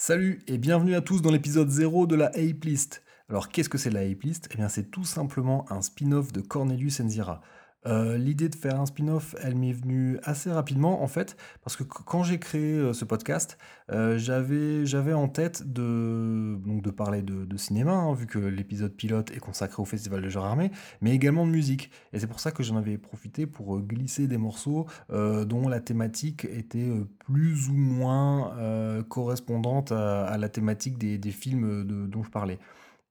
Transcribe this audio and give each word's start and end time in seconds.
Salut 0.00 0.40
et 0.46 0.58
bienvenue 0.58 0.94
à 0.94 1.00
tous 1.00 1.22
dans 1.22 1.32
l'épisode 1.32 1.70
0 1.70 2.06
de 2.06 2.14
la 2.14 2.26
Ape 2.26 2.64
List. 2.64 3.02
Alors 3.28 3.48
qu'est-ce 3.48 3.68
que 3.68 3.78
c'est 3.78 3.90
la 3.90 4.02
Ape 4.02 4.22
List? 4.22 4.48
Eh 4.52 4.56
bien 4.56 4.68
c'est 4.68 4.92
tout 4.92 5.02
simplement 5.02 5.66
un 5.72 5.82
spin-off 5.82 6.32
de 6.32 6.40
Cornelius 6.40 7.00
Enzira. 7.00 7.40
Euh, 7.86 8.18
l'idée 8.18 8.48
de 8.48 8.56
faire 8.56 8.80
un 8.80 8.86
spin-off, 8.86 9.36
elle 9.42 9.54
m'est 9.54 9.72
venue 9.72 10.18
assez 10.24 10.50
rapidement 10.50 11.02
en 11.02 11.06
fait, 11.06 11.36
parce 11.62 11.76
que 11.76 11.84
quand 11.84 12.24
j'ai 12.24 12.38
créé 12.40 12.74
euh, 12.74 12.92
ce 12.92 13.04
podcast, 13.04 13.56
euh, 13.92 14.18
j'avais, 14.18 15.12
en 15.12 15.28
tête 15.28 15.72
de, 15.72 16.58
donc 16.66 16.82
de 16.82 16.90
parler 16.90 17.22
de, 17.22 17.56
cinéma, 17.56 17.92
hein, 17.92 18.14
vu 18.14 18.26
que 18.26 18.38
l'épisode 18.38 18.92
pilote 18.94 19.30
est 19.30 19.38
consacré 19.38 19.80
au 19.80 19.84
Festival 19.84 20.22
de 20.22 20.28
genre 20.28 20.44
armé, 20.44 20.72
mais 21.00 21.14
également 21.14 21.46
de 21.46 21.52
musique. 21.52 21.90
Et 22.12 22.18
c'est 22.18 22.26
pour 22.26 22.40
ça 22.40 22.50
que 22.50 22.62
j'en 22.62 22.76
avais 22.76 22.98
profité 22.98 23.46
pour 23.46 23.80
glisser 23.80 24.26
des 24.26 24.38
morceaux 24.38 24.86
dont 25.10 25.68
la 25.68 25.80
thématique 25.80 26.44
était 26.44 26.90
plus 27.18 27.68
ou 27.68 27.74
moins 27.74 29.02
correspondante 29.08 29.92
à, 29.92 30.36
la 30.38 30.48
thématique 30.48 30.98
des, 30.98 31.30
films 31.32 31.84
dont 31.84 32.22
je 32.22 32.30
parlais. 32.30 32.58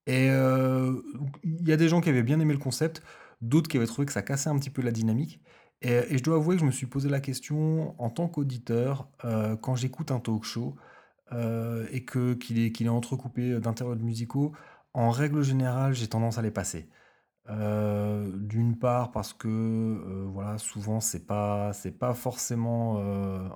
Et 0.05 0.27
il 0.27 1.67
y 1.67 1.71
a 1.71 1.77
des 1.77 1.89
gens 1.89 1.99
qui 1.99 2.09
avaient 2.09 2.23
bien 2.23 2.39
aimé 2.39 2.53
le 2.53 2.59
concept 2.59 3.02
d'autres 3.41 3.67
qui 3.67 3.77
avaient 3.77 3.87
trouvé 3.87 4.05
que 4.05 4.13
ça 4.13 4.21
cassait 4.21 4.49
un 4.49 4.57
petit 4.57 4.69
peu 4.69 4.81
la 4.81 4.91
dynamique. 4.91 5.41
Et, 5.81 6.17
je 6.17 6.23
dois 6.23 6.37
avouer 6.37 6.55
que 6.55 6.61
je 6.61 6.65
me 6.65 6.71
suis 6.71 6.87
posé 6.87 7.09
la 7.09 7.19
question 7.19 7.95
en 8.01 8.09
tant 8.09 8.27
qu'auditeur, 8.27 9.09
euh, 9.25 9.55
quand 9.55 9.75
j'écoute 9.75 10.11
un 10.11 10.19
talk 10.19 10.43
show 10.43 10.75
euh, 11.33 11.85
et 11.91 12.03
que, 12.05 12.33
qu'il, 12.33 12.59
est, 12.59 12.71
qu'il 12.71 12.87
est 12.87 12.89
entrecoupé 12.89 13.59
d'interludes 13.59 14.01
musicaux, 14.01 14.53
en 14.93 15.11
règle 15.11 15.43
générale, 15.43 15.93
j'ai 15.93 16.07
tendance 16.07 16.37
à 16.37 16.41
les 16.41 16.51
passer. 16.51 16.89
Euh, 17.49 18.29
d'une 18.35 18.77
part 18.77 19.11
parce 19.11 19.31
que 19.33 20.25
voilà 20.33 20.57
souvent 20.57 20.99
c'est 20.99 21.25
pas 21.25 21.71
c'est 21.71 21.97
pas 21.97 22.13
forcément 22.13 22.95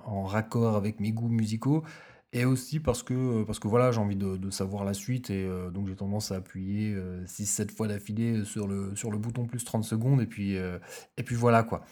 en 0.06 0.24
raccord 0.24 0.76
avec 0.76 0.98
mes 0.98 1.12
goûts 1.12 1.28
musicaux 1.28 1.84
et 2.32 2.44
aussi 2.44 2.80
parce 2.80 3.02
que, 3.02 3.12
euh, 3.14 3.44
parce 3.44 3.58
que 3.58 3.68
voilà, 3.68 3.92
j'ai 3.92 4.00
envie 4.00 4.16
de, 4.16 4.50
savoir 4.50 4.84
la 4.84 4.94
suite 4.94 5.30
et 5.30 5.44
euh, 5.44 5.70
donc 5.70 5.88
j'ai 5.88 5.96
tendance 5.96 6.32
à 6.32 6.36
appuyer 6.36 6.94
6-7 7.26 7.62
euh, 7.62 7.74
fois 7.74 7.88
d'affilée 7.88 8.44
sur 8.44 8.66
le, 8.66 8.94
sur 8.96 9.10
le 9.10 9.18
bouton 9.18 9.46
plus 9.46 9.64
30 9.64 9.84
secondes 9.84 10.20
et 10.20 10.26
puis, 10.26 10.54
et 10.54 11.22
puis 11.22 11.34
voilà 11.34 11.62
quoi. 11.62 11.82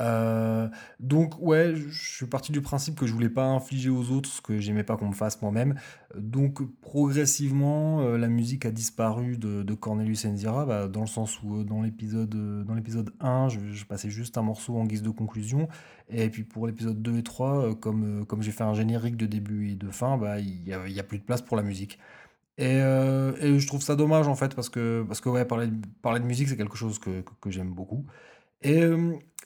Euh, 0.00 0.68
donc 0.98 1.40
ouais, 1.40 1.74
je 1.76 2.16
suis 2.16 2.26
parti 2.26 2.50
du 2.50 2.60
principe 2.60 2.96
que 2.98 3.06
je 3.06 3.12
voulais 3.12 3.28
pas 3.28 3.44
infliger 3.44 3.90
aux 3.90 4.10
autres 4.10 4.28
ce 4.28 4.40
que 4.40 4.58
j'aimais 4.58 4.82
pas 4.82 4.96
qu'on 4.96 5.08
me 5.08 5.14
fasse 5.14 5.40
moi-même. 5.40 5.76
Donc 6.16 6.62
progressivement, 6.80 8.00
euh, 8.00 8.18
la 8.18 8.28
musique 8.28 8.66
a 8.66 8.70
disparu 8.70 9.36
de, 9.36 9.74
Cornelius 9.74 10.24
Enzira, 10.24 10.66
bah, 10.66 10.88
dans 10.88 11.02
le 11.02 11.06
sens 11.06 11.42
où 11.42 11.60
euh, 11.60 11.64
dans 11.64 11.82
l'épisode 11.82 12.30
dans 12.64 12.74
l'épisode 12.74 13.12
1, 13.20 13.48
je, 13.48 13.84
passais 13.84 14.10
juste 14.10 14.38
un 14.38 14.42
morceau 14.42 14.76
en 14.76 14.84
guise 14.84 15.02
de 15.02 15.10
conclusion, 15.10 15.68
et 16.08 16.28
puis 16.30 16.42
pour 16.44 16.66
l'épisode 16.66 17.00
2 17.02 17.18
et 17.18 17.22
3, 17.22 17.74
comme, 17.76 18.24
comme 18.26 18.42
j'ai 18.42 18.52
fait 18.52 18.64
un 18.64 18.74
générique 18.74 19.16
de 19.16 19.26
début 19.26 19.70
et 19.70 19.74
de 19.76 19.90
fin, 19.90 20.16
bah 20.16 20.40
il 20.40 20.66
y 20.66 20.72
a, 20.72 21.04
plus 21.04 21.18
de 21.18 21.24
place 21.24 21.42
pour 21.42 21.56
la 21.56 21.62
musique. 21.62 21.98
Et, 22.58 22.78
je 22.78 23.66
trouve 23.66 23.82
ça 23.82 23.96
dommage 23.96 24.28
en 24.28 24.34
fait 24.34 24.54
parce 24.54 24.68
que 24.68 25.04
parce 25.06 25.20
que 25.20 25.28
ouais 25.28 25.44
parler, 25.44 25.68
parler 26.02 26.20
de 26.20 26.26
musique 26.26 26.48
c'est 26.48 26.56
quelque 26.56 26.76
chose 26.76 26.98
que, 26.98 27.22
que 27.40 27.50
j'aime 27.50 27.72
beaucoup. 27.72 28.06
Et 28.62 28.82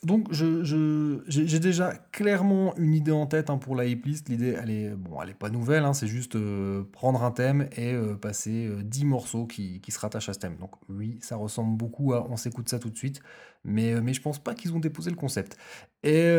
donc, 0.03 0.31
je, 0.31 1.21
j'ai 1.27 1.59
déjà 1.59 1.93
clairement 2.11 2.73
une 2.77 2.93
idée 2.93 3.11
en 3.11 3.25
tête 3.25 3.49
hein, 3.49 3.57
pour 3.57 3.75
la 3.75 3.83
list. 3.83 4.29
L'idée, 4.29 4.55
elle 4.61 4.69
est, 4.69 4.89
bon, 4.91 5.21
elle 5.21 5.35
pas 5.35 5.49
nouvelle, 5.49 5.83
hein, 5.83 5.93
c'est 5.93 6.07
juste 6.07 6.35
euh, 6.35 6.83
prendre 6.93 7.23
un 7.23 7.31
thème 7.31 7.67
et 7.75 7.93
euh, 7.93 8.15
passer 8.15 8.69
10 8.81 9.03
euh, 9.03 9.05
morceaux 9.05 9.45
qui, 9.45 9.81
qui, 9.81 9.91
se 9.91 9.99
rattachent 9.99 10.29
à 10.29 10.33
ce 10.33 10.39
thème. 10.39 10.55
Donc, 10.57 10.71
oui, 10.87 11.17
ça 11.21 11.35
ressemble 11.35 11.75
beaucoup 11.75 12.13
à 12.13 12.25
on 12.29 12.37
s'écoute 12.37 12.69
ça 12.69 12.79
tout 12.79 12.89
de 12.89 12.95
suite, 12.95 13.21
mais, 13.65 13.99
mais 13.99 14.13
je 14.13 14.21
pense 14.21 14.39
pas 14.39 14.53
qu'ils 14.53 14.73
ont 14.73 14.79
déposé 14.79 15.09
le 15.09 15.17
concept. 15.17 15.57
Et. 16.03 16.29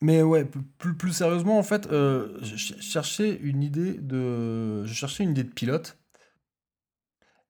mais 0.00 0.22
ouais, 0.22 0.46
plus, 0.78 0.94
plus 0.94 1.12
sérieusement, 1.12 1.58
en 1.58 1.62
fait, 1.62 1.88
je 1.90 3.38
une 3.42 3.62
idée 3.62 3.94
de, 3.94 4.84
je 4.84 4.94
cherchais 4.94 5.22
une 5.22 5.30
idée 5.30 5.44
de 5.44 5.52
pilote 5.52 5.99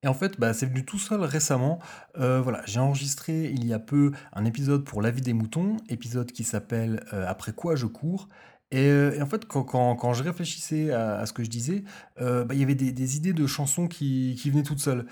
et 0.03 0.09
en 0.09 0.15
fait, 0.15 0.41
bah, 0.41 0.55
c'est 0.55 0.67
venu 0.67 0.85
tout 0.85 0.99
seul 0.99 1.21
récemment. 1.23 1.79
Euh, 2.19 2.41
voilà, 2.41 2.63
j'ai 2.65 2.81
enregistré 2.81 3.51
il 3.51 3.67
y 3.67 3.75
a 3.75 3.79
peu 3.79 4.13
un 4.33 4.45
épisode 4.47 4.85
pour 4.85 5.03
La 5.03 5.11
vie 5.11 5.21
des 5.21 5.35
moutons, 5.35 5.77
épisode 5.91 6.33
qui 6.33 6.45
s'appelle 6.45 7.05
euh, 7.13 7.27
Après 7.29 7.53
quoi 7.53 7.77
je 7.77 7.87
cours. 7.87 8.29
Et, 8.71 8.87
euh, 8.87 9.21
en 9.21 9.27
fait, 9.27 9.47
quand, 9.47 10.13
je 10.15 10.23
réfléchissais 10.23 10.93
à, 10.93 11.27
ce 11.27 11.33
que 11.33 11.45
je 11.45 11.51
disais, 11.51 11.85
bah, 12.19 12.47
il 12.53 12.59
y 12.59 12.63
avait 12.63 12.75
des, 12.75 13.17
idées 13.17 13.33
de 13.33 13.47
chansons 13.47 13.89
qui, 13.89 14.35
venaient 14.51 14.63
toutes 14.63 14.81
seules. 14.81 15.07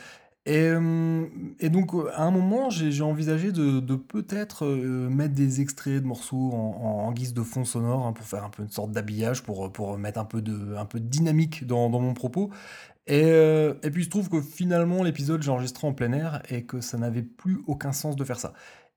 Et, 0.47 0.71
donc, 1.69 1.93
à 2.15 2.23
un 2.23 2.31
moment, 2.31 2.71
j'ai 2.71 3.03
envisagé 3.03 3.53
de, 3.53 3.97
peut-être 3.97 4.65
mettre 4.65 5.35
des 5.35 5.61
extraits 5.61 6.01
de 6.01 6.07
morceaux 6.07 6.53
en, 6.53 7.13
guise 7.13 7.35
de 7.35 7.43
fond 7.43 7.65
sonore 7.65 8.07
hein, 8.07 8.13
pour 8.13 8.25
faire 8.25 8.45
un 8.45 8.49
peu 8.49 8.63
une 8.63 8.71
sorte 8.71 8.93
d'habillage, 8.93 9.43
pour, 9.43 9.71
pour 9.73 9.99
mettre 9.99 10.21
un 10.21 10.25
peu 10.25 10.41
de, 10.41 10.77
un 10.77 10.87
peu 10.87 11.01
de 11.01 11.07
dynamique 11.07 11.67
dans, 11.67 11.91
dans 11.91 12.01
mon 12.01 12.15
propos. 12.15 12.51
Euh, 13.11 13.75
et, 13.83 13.91
puis 13.91 14.03
il 14.03 14.05
se 14.05 14.11
trouve 14.11 14.29
que 14.29 14.41
finalement 14.41 15.03
l'épisode 15.03 15.43
j'ai 15.43 15.51
enregistré 15.51 15.87
en 15.87 15.95
plein 15.95 16.13
air 16.13 16.43
et 16.51 16.65
que 16.65 16.81
ça 16.81 16.99
n'avait 16.99 17.23
plus 17.23 17.59
aucun 17.67 17.93
sens 17.93 18.17
de 18.17 18.25
faire 18.25 18.39
ça. 18.39 18.53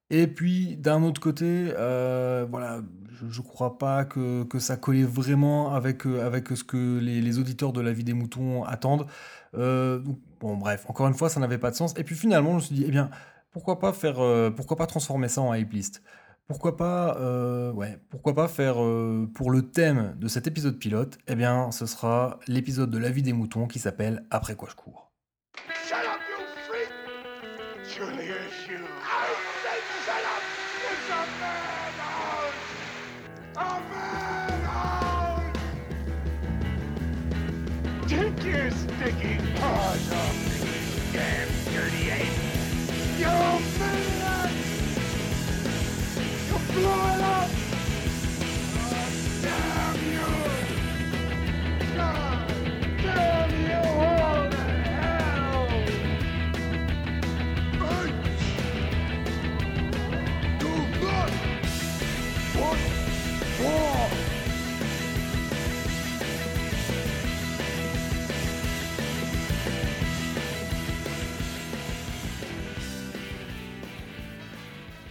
Et 0.09 0.27
puis 0.27 0.75
d'un 0.77 1.03
autre 1.03 1.21
côté, 1.21 1.73
euh, 1.77 2.45
voilà, 2.49 2.81
je, 3.29 3.41
ne 3.41 3.45
crois 3.45 3.77
pas 3.77 4.03
que, 4.03 4.45
ça 4.59 4.75
collait 4.75 5.03
vraiment 5.03 5.73
avec, 5.73 6.05
euh, 6.05 6.41
ce 6.53 6.63
que 6.63 6.99
les, 6.99 7.39
auditeurs 7.39 7.71
de 7.71 7.81
la 7.81 7.93
vie 7.93 8.03
des 8.03 8.13
moutons 8.13 8.63
attendent. 8.65 9.07
bon 9.53 10.57
bref, 10.57 10.85
encore 10.89 11.07
une 11.07 11.13
fois, 11.13 11.29
ça 11.29 11.39
n'avait 11.39 11.57
pas 11.57 11.71
de 11.71 11.75
sens. 11.75 11.93
Et 11.97 12.03
puis 12.03 12.15
finalement, 12.15 12.51
je 12.51 12.55
me 12.55 12.61
suis 12.61 12.75
dit, 12.75 12.85
eh 12.87 12.91
bien, 12.91 13.09
pourquoi 13.51 13.79
pas 13.79 13.93
faire, 13.93 14.19
pourquoi 14.55 14.77
pas 14.77 14.87
transformer 14.87 15.29
ça 15.29 15.41
en 15.41 15.53
hype 15.53 15.71
list? 15.71 16.01
Pourquoi 16.51 16.77
pas, 16.77 17.17
euh, 17.17 17.73
pourquoi 18.09 18.35
pas 18.35 18.47
faire 18.47 18.83
euh, 18.83 19.29
pour 19.33 19.51
le 19.51 19.71
thème 19.71 20.15
de 20.19 20.27
cet 20.27 20.47
épisode 20.47 20.77
pilote, 20.77 21.17
eh 21.27 21.35
bien, 21.35 21.71
ce 21.71 21.85
sera 21.85 22.39
l'épisode 22.47 22.89
de 22.89 22.97
la 22.97 23.09
vie 23.09 23.23
des 23.23 23.33
moutons 23.33 23.67
qui 23.67 23.79
s'appelle 23.79 24.25
Après 24.29 24.55
quoi 24.55 24.69
je 24.69 24.75
cours. 24.75 25.10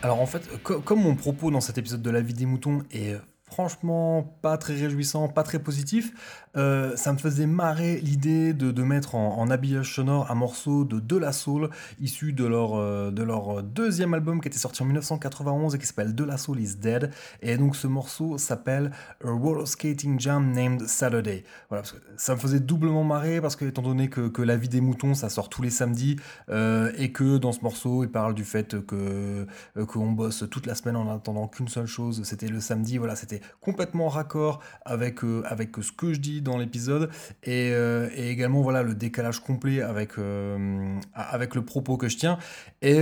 Alors 0.03 0.21
en 0.21 0.27
fait, 0.27 0.49
comme 0.63 1.03
mon 1.03 1.15
propos 1.15 1.51
dans 1.51 1.61
cet 1.61 1.77
épisode 1.77 2.03
de 2.03 2.11
La 2.11 2.21
vie 2.21 2.33
des 2.33 2.47
moutons 2.47 2.83
est 2.91 3.17
franchement 3.51 4.23
pas 4.43 4.57
très 4.57 4.75
réjouissant, 4.75 5.29
pas 5.29 5.43
très 5.43 5.59
positif. 5.59 6.13
Euh, 6.57 6.97
ça 6.97 7.13
me 7.13 7.19
faisait 7.19 7.47
marrer 7.47 8.01
l'idée 8.01 8.53
de, 8.55 8.83
mettre 8.83 9.15
en, 9.15 9.51
habillage 9.51 9.95
sonore 9.95 10.31
un 10.31 10.35
morceau 10.35 10.85
de 10.85 10.99
De 10.99 11.17
La 11.17 11.33
Soul, 11.33 11.71
issu 12.01 12.33
de 12.33 12.45
leur, 12.45 12.75
euh, 12.75 13.11
de 13.11 13.23
leur 13.23 13.63
deuxième 13.63 14.15
album 14.15 14.41
qui 14.41 14.49
était 14.49 14.59
sorti 14.59 14.83
en 14.83 14.87
1991 14.87 15.75
et 15.75 15.79
qui 15.79 15.87
s'appelle 15.87 16.15
De 16.15 16.25
La 16.25 16.37
Soul 16.37 16.61
is 16.61 16.77
Dead. 16.77 17.11
Et 17.43 17.57
donc 17.57 17.77
ce 17.77 17.87
morceau 17.87 18.39
s'appelle 18.39 18.91
A 19.25 19.31
Roller 19.31 19.67
Skating 19.67 20.19
Jam 20.19 20.51
Named 20.53 20.87
Saturday. 20.87 21.45
Voilà, 21.69 21.85
ça 22.17 22.35
me 22.35 22.41
faisait 22.41 22.61
doublement 22.61 23.05
marrer 23.05 23.41
parce 23.41 23.57
que, 23.57 23.65
étant 23.65 23.83
donné 23.83 24.09
que, 24.09 24.43
La 24.43 24.57
vie 24.57 24.69
des 24.69 24.81
moutons, 24.81 25.15
ça 25.15 25.29
sort 25.29 25.51
tous 25.51 25.63
les 25.63 25.71
samedis, 25.71 26.17
euh, 26.49 26.91
et 26.97 27.13
que 27.13 27.37
dans 27.37 27.53
ce 27.53 27.61
morceau, 27.61 28.05
il 28.05 28.11
parle 28.11 28.35
du 28.35 28.45
fait 28.45 28.85
que 28.87 29.47
qu'on 29.87 30.13
bosse 30.13 30.45
toute 30.51 30.67
la 30.67 30.75
semaine 30.75 30.97
en 30.97 31.15
attendant 31.15 31.47
qu'une 31.47 31.69
seule 31.69 31.87
chose, 31.87 32.23
c'était 32.25 32.49
le 32.49 32.61
samedi. 32.61 32.97
Voilà, 32.97 33.17
c'était 33.17 33.40
complètement 33.61 34.09
raccord 34.09 34.61
avec, 34.85 35.25
euh, 35.25 35.43
avec 35.47 35.77
ce 35.81 35.93
que 35.93 36.13
je 36.13 36.21
dis 36.21 36.43
dans 36.43 36.59
l'épisode 36.59 37.11
et, 37.43 37.71
euh, 37.73 38.09
également 38.17 38.63
voilà 38.63 38.83
le 38.83 38.95
décalage 38.95 39.41
complet 39.41 39.83
avec, 39.83 40.19
euh, 40.19 40.99
avec 41.15 41.55
le 41.55 41.65
propos 41.65 41.97
que 41.97 42.09
je 42.09 42.17
tiens. 42.17 42.39
Et, 42.83 42.99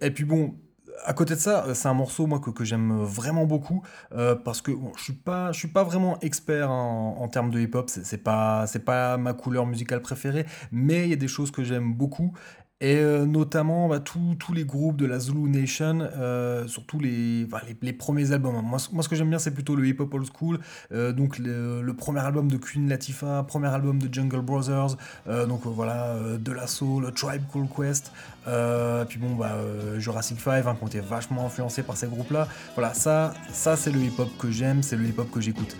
et 0.00 0.10
puis 0.10 0.24
bon, 0.24 0.54
à 1.04 1.14
côté 1.14 1.34
de 1.34 1.40
ça, 1.40 1.64
c'est 1.74 1.88
un 1.88 1.94
morceau 1.94 2.26
moi 2.26 2.40
que, 2.40 2.50
que 2.50 2.64
j'aime 2.64 3.02
vraiment 3.02 3.46
beaucoup 3.46 3.82
parce 4.10 4.60
que 4.60 4.72
je 4.96 5.02
suis 5.02 5.12
pas 5.14 5.52
je 5.52 5.58
suis 5.58 5.68
pas 5.68 5.82
vraiment 5.82 6.18
expert 6.20 6.70
en, 6.70 7.28
termes 7.28 7.50
de 7.50 7.60
hip-hop, 7.60 7.88
c'est 7.88 8.22
pas 8.22 8.66
c'est 8.66 8.84
pas 8.84 9.16
ma 9.16 9.32
couleur 9.32 9.66
musicale 9.66 10.02
préférée, 10.02 10.46
mais 10.72 11.04
il 11.04 11.10
y 11.10 11.14
a 11.14 11.16
des 11.16 11.28
choses 11.28 11.50
que 11.50 11.64
j'aime 11.64 11.94
beaucoup 11.94 12.32
Et 12.82 12.96
euh, 12.96 13.26
notamment 13.26 13.88
bah, 13.88 14.00
tous 14.00 14.54
les 14.54 14.64
groupes 14.64 14.96
de 14.96 15.04
la 15.04 15.18
Zulu 15.18 15.50
Nation, 15.50 16.00
euh, 16.00 16.66
surtout 16.66 16.98
les, 16.98 17.46
les, 17.82 17.92
premiers 17.92 18.32
albums. 18.32 18.54
Moi, 18.64 18.78
moi 18.92 19.02
ce 19.02 19.08
que 19.08 19.16
j'aime 19.16 19.28
bien, 19.28 19.38
c'est 19.38 19.50
plutôt 19.50 19.76
le 19.76 19.86
hip-hop 19.86 20.14
old 20.14 20.26
school. 20.34 20.58
Euh, 20.90 21.12
donc 21.12 21.38
le, 21.38 21.92
premier 21.92 22.20
album 22.20 22.50
de 22.50 22.56
Queen 22.56 22.88
Latifah, 22.88 23.42
premier 23.42 23.68
album 23.68 23.98
de 23.98 24.12
Jungle 24.12 24.40
Brothers, 24.40 24.96
donc 25.26 25.66
voilà, 25.66 26.16
De 26.38 26.52
La 26.52 26.66
Soul, 26.66 27.12
Tribe 27.12 27.42
Called 27.52 27.68
Quest. 27.68 28.12
puis 29.08 29.18
bon, 29.18 29.34
bah, 29.34 29.58
Jurassic 29.98 30.40
5, 30.40 30.66
hein, 30.66 30.74
qui 30.74 30.84
ont 30.84 30.86
été 30.86 31.00
vachement 31.00 31.44
influencés 31.44 31.82
par 31.82 31.98
ces 31.98 32.06
groupes-là. 32.06 32.48
Voilà, 32.74 32.94
ça, 32.94 33.34
ça 33.52 33.76
c'est 33.76 33.92
le 33.92 34.00
hip-hop 34.00 34.30
que 34.38 34.50
j'aime, 34.50 34.82
c'est 34.82 34.96
le 34.96 35.04
hip-hop 35.04 35.30
que 35.30 35.42
j'écoute. 35.42 35.76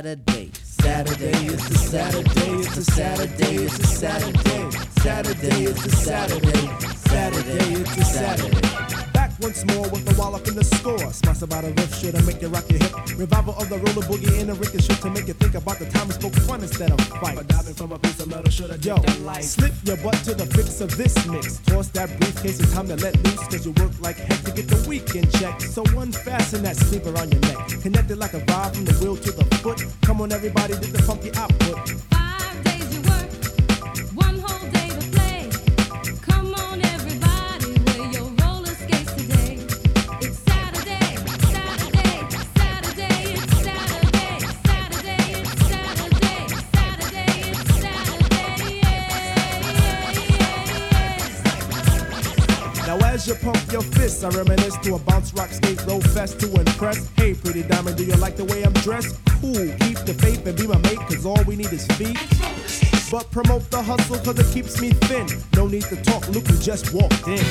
Saturday. 0.00 0.50
Saturday, 0.62 1.46
it's 1.46 1.68
a 1.68 1.74
Saturday, 1.78 2.52
it's 2.52 2.76
a 2.78 2.84
Saturday, 2.84 3.56
it's 3.56 3.78
a 3.80 3.86
Saturday. 3.86 4.70
Saturday, 5.02 5.64
it's 5.64 5.84
a 5.84 5.90
Saturday. 5.90 6.68
Saturday, 6.96 7.72
it's 7.74 7.96
a 7.98 8.04
Saturday 8.06 8.99
once 9.40 9.64
more 9.72 9.88
with 9.88 10.04
a 10.12 10.20
wallop 10.20 10.46
in 10.48 10.54
the 10.54 10.64
score. 10.64 10.98
smash 11.12 11.42
about 11.42 11.64
the 11.64 11.72
riff, 11.72 11.94
shit 11.94 12.14
to 12.14 12.22
make 12.22 12.40
you 12.40 12.48
rock 12.48 12.68
your 12.68 12.78
hip. 12.78 12.92
Revival 13.16 13.54
of 13.56 13.68
the 13.68 13.78
roller 13.78 14.06
boogie 14.06 14.38
in 14.40 14.50
a 14.50 14.54
shit 14.80 15.00
to 15.00 15.10
make 15.10 15.26
you 15.26 15.34
think 15.34 15.54
about 15.54 15.78
the 15.78 15.86
time 15.86 16.08
we 16.08 16.14
spoke 16.14 16.34
fun 16.46 16.60
instead 16.60 16.90
of 16.90 17.00
fight. 17.20 17.46
Diving 17.48 17.74
from 17.74 17.92
a 17.92 17.98
piece 17.98 18.20
of 18.20 18.28
metal 18.28 18.50
should 18.50 18.70
have 18.70 18.84
Yo, 18.84 18.96
slip 19.40 19.72
your 19.84 19.96
butt 19.98 20.14
to 20.24 20.34
the 20.34 20.46
fix 20.46 20.80
of 20.80 20.96
this 20.96 21.14
mix. 21.26 21.58
Toss 21.58 21.88
that 21.88 22.08
briefcase, 22.18 22.60
it's 22.60 22.72
time 22.72 22.88
to 22.88 22.96
let 22.96 23.16
loose. 23.24 23.46
Cause 23.48 23.64
you 23.66 23.72
work 23.72 23.92
like 24.00 24.16
heck 24.16 24.40
to 24.44 24.52
get 24.52 24.68
the 24.68 24.80
weekend 24.88 25.30
check. 25.32 25.60
So 25.60 25.82
unfasten 25.96 26.62
that 26.62 26.76
sleeper 26.76 27.16
on 27.18 27.30
your 27.30 27.40
neck. 27.40 27.68
Connected 27.82 28.18
like 28.18 28.34
a 28.34 28.44
rod 28.50 28.74
from 28.74 28.84
the 28.84 28.94
wheel 29.00 29.16
to 29.16 29.32
the 29.32 29.44
foot. 29.56 29.84
Come 30.02 30.20
on, 30.20 30.32
everybody, 30.32 30.74
get 30.74 30.92
the 30.92 31.02
funky 31.02 31.30
output. 31.34 32.19
I 54.22 54.28
reminisce 54.28 54.76
to 54.78 54.94
a 54.94 54.98
bounce 54.98 55.32
rock 55.34 55.50
skate 55.50 55.82
roll 55.86 56.00
fest 56.00 56.40
to 56.40 56.46
impress. 56.54 57.08
Hey, 57.16 57.34
pretty 57.34 57.62
diamond, 57.62 57.96
do 57.96 58.04
you 58.04 58.14
like 58.16 58.36
the 58.36 58.44
way 58.44 58.62
I'm 58.62 58.72
dressed? 58.74 59.18
Cool, 59.40 59.68
keep 59.80 59.98
the 60.04 60.16
faith 60.20 60.46
and 60.46 60.56
be 60.56 60.66
my 60.66 60.78
mate, 60.78 60.98
cause 61.08 61.24
all 61.24 61.42
we 61.44 61.56
need 61.56 61.72
is 61.72 61.86
feet. 61.98 62.18
But 63.10 63.30
promote 63.30 63.70
the 63.70 63.82
hustle 63.82 64.18
cause 64.18 64.38
it 64.38 64.52
keeps 64.54 64.80
me 64.80 64.90
thin. 64.90 65.26
No 65.54 65.66
need 65.66 65.84
to 65.84 65.96
talk, 66.02 66.28
look 66.28 66.46
who 66.46 66.58
just 66.58 66.92
walked 66.92 67.28
in. 67.28 67.44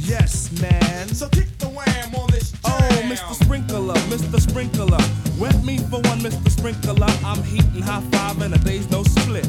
Yes, 0.00 0.50
man. 0.60 1.08
So 1.08 1.28
kick 1.28 1.56
the 1.58 1.66
wham 1.66 2.14
on 2.14 2.30
this. 2.30 2.54
Oh, 2.64 2.78
jam. 2.78 3.10
Oh, 3.10 3.14
Mr. 3.14 3.44
Sprinkler, 3.44 3.94
Mr. 4.08 4.40
Sprinkler. 4.40 4.98
Wet 5.38 5.64
me 5.64 5.78
for 5.78 6.00
one, 6.08 6.20
Mr. 6.20 6.50
Sprinkler. 6.50 7.08
I'm 7.24 7.42
heating 7.42 7.82
high 7.82 8.02
five 8.12 8.40
and 8.42 8.54
a 8.54 8.58
day's 8.58 8.90
no 8.90 9.02
split. 9.02 9.46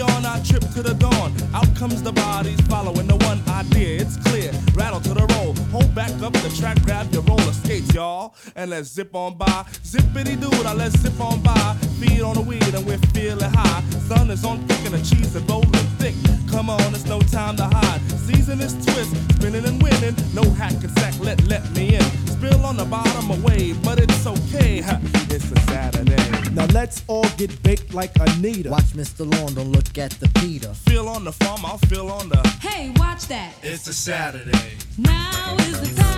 With 0.00 0.08
a 0.08 0.22
yawn, 0.22 0.44
trip 0.44 0.62
to 0.72 0.82
the 0.82 0.94
dawn. 0.94 1.34
Out 1.54 1.76
comes 1.76 2.02
the 2.02 2.12
bodies 2.12 2.60
following 2.62 3.06
the 3.06 3.16
one 3.16 3.40
idea. 3.48 4.00
It's 4.00 4.16
clear. 4.16 4.50
Rattle 4.74 5.00
to 5.00 5.14
the 5.14 5.26
roll. 5.34 5.54
Hold 5.72 5.94
back 5.94 6.10
up 6.22 6.32
the 6.32 6.54
track, 6.58 6.80
grab 6.82 7.12
your 7.12 7.22
roller 7.22 7.52
skates, 7.52 7.92
y'all. 7.92 8.34
And 8.56 8.70
let's 8.70 8.88
zip 8.88 9.14
on 9.14 9.36
by. 9.36 9.64
Zippity 9.84 10.40
doo, 10.40 10.50
I 10.66 10.72
let's 10.72 10.98
zip 11.00 11.20
on 11.20 11.42
by. 11.42 11.76
Feed 12.00 12.22
on 12.22 12.34
the 12.34 12.40
weed 12.40 12.74
and 12.74 12.86
we're 12.86 12.98
feeling 13.12 13.50
high. 13.50 13.82
Sun 14.08 14.30
is 14.30 14.44
on 14.44 14.66
thick 14.66 14.86
and 14.86 14.94
the 14.94 15.04
cheese 15.04 15.34
is 15.34 15.42
rolling 15.42 15.70
thick. 16.00 16.14
Come 16.50 16.70
on, 16.70 16.94
it's 16.94 17.06
no 17.06 17.20
time 17.20 17.56
to 17.56 17.64
hide. 17.64 18.00
Season 18.26 18.60
is 18.60 18.72
twist, 18.84 19.14
spinning 19.36 19.64
and 19.64 19.82
winning. 19.82 20.16
No 20.32 20.48
hack 20.50 20.72
and 20.72 20.90
sack, 20.98 21.14
let 21.20 21.42
let 21.44 21.68
me 21.72 21.96
in. 21.96 22.02
Spill 22.26 22.64
on 22.64 22.76
the 22.76 22.86
bottom 22.86 23.30
away, 23.30 23.74
but 23.84 23.98
it's 23.98 24.26
okay. 24.26 24.82
It's 25.32 25.52
a 25.52 25.60
Saturday. 25.60 26.50
Now 26.52 26.66
let's 26.74 27.04
all 27.06 27.28
get 27.36 27.62
baked 27.62 27.94
like 27.94 28.10
Anita. 28.18 28.70
Watch 28.70 28.92
Mr. 28.94 29.20
Lawn, 29.20 29.54
don't 29.54 29.70
look 29.70 29.89
at 29.98 30.10
the 30.12 30.28
Peter. 30.40 30.72
Feel 30.74 31.08
on 31.08 31.24
the 31.24 31.32
farm, 31.32 31.64
I'll 31.64 31.78
feel 31.78 32.10
on 32.10 32.28
the. 32.28 32.46
Hey, 32.60 32.92
watch 32.96 33.26
that. 33.28 33.54
It's 33.62 33.86
a 33.86 33.94
Saturday. 33.94 34.76
Now 34.98 35.56
is 35.60 35.80
the 35.80 36.00
time 36.00 36.09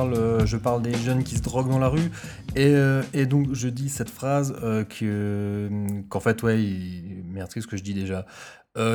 euh, 0.00 0.46
je 0.46 0.56
parle 0.56 0.82
des 0.82 0.94
jeunes 0.94 1.24
qui 1.24 1.36
se 1.36 1.42
droguent 1.42 1.70
dans 1.70 1.78
la 1.78 1.88
rue. 1.88 2.10
Et, 2.56 2.74
euh, 2.74 3.02
donc, 3.26 3.52
je 3.52 3.68
dis 3.68 3.88
cette 3.88 4.10
phrase 4.10 4.54
euh, 4.62 4.84
que, 4.84 5.68
qu'en 6.08 6.20
fait, 6.20 6.42
ouais, 6.42 6.58
merde, 7.26 7.50
qu'est-ce 7.52 7.66
que 7.66 7.76
je 7.76 7.82
dis 7.82 7.94
déjà 7.94 8.26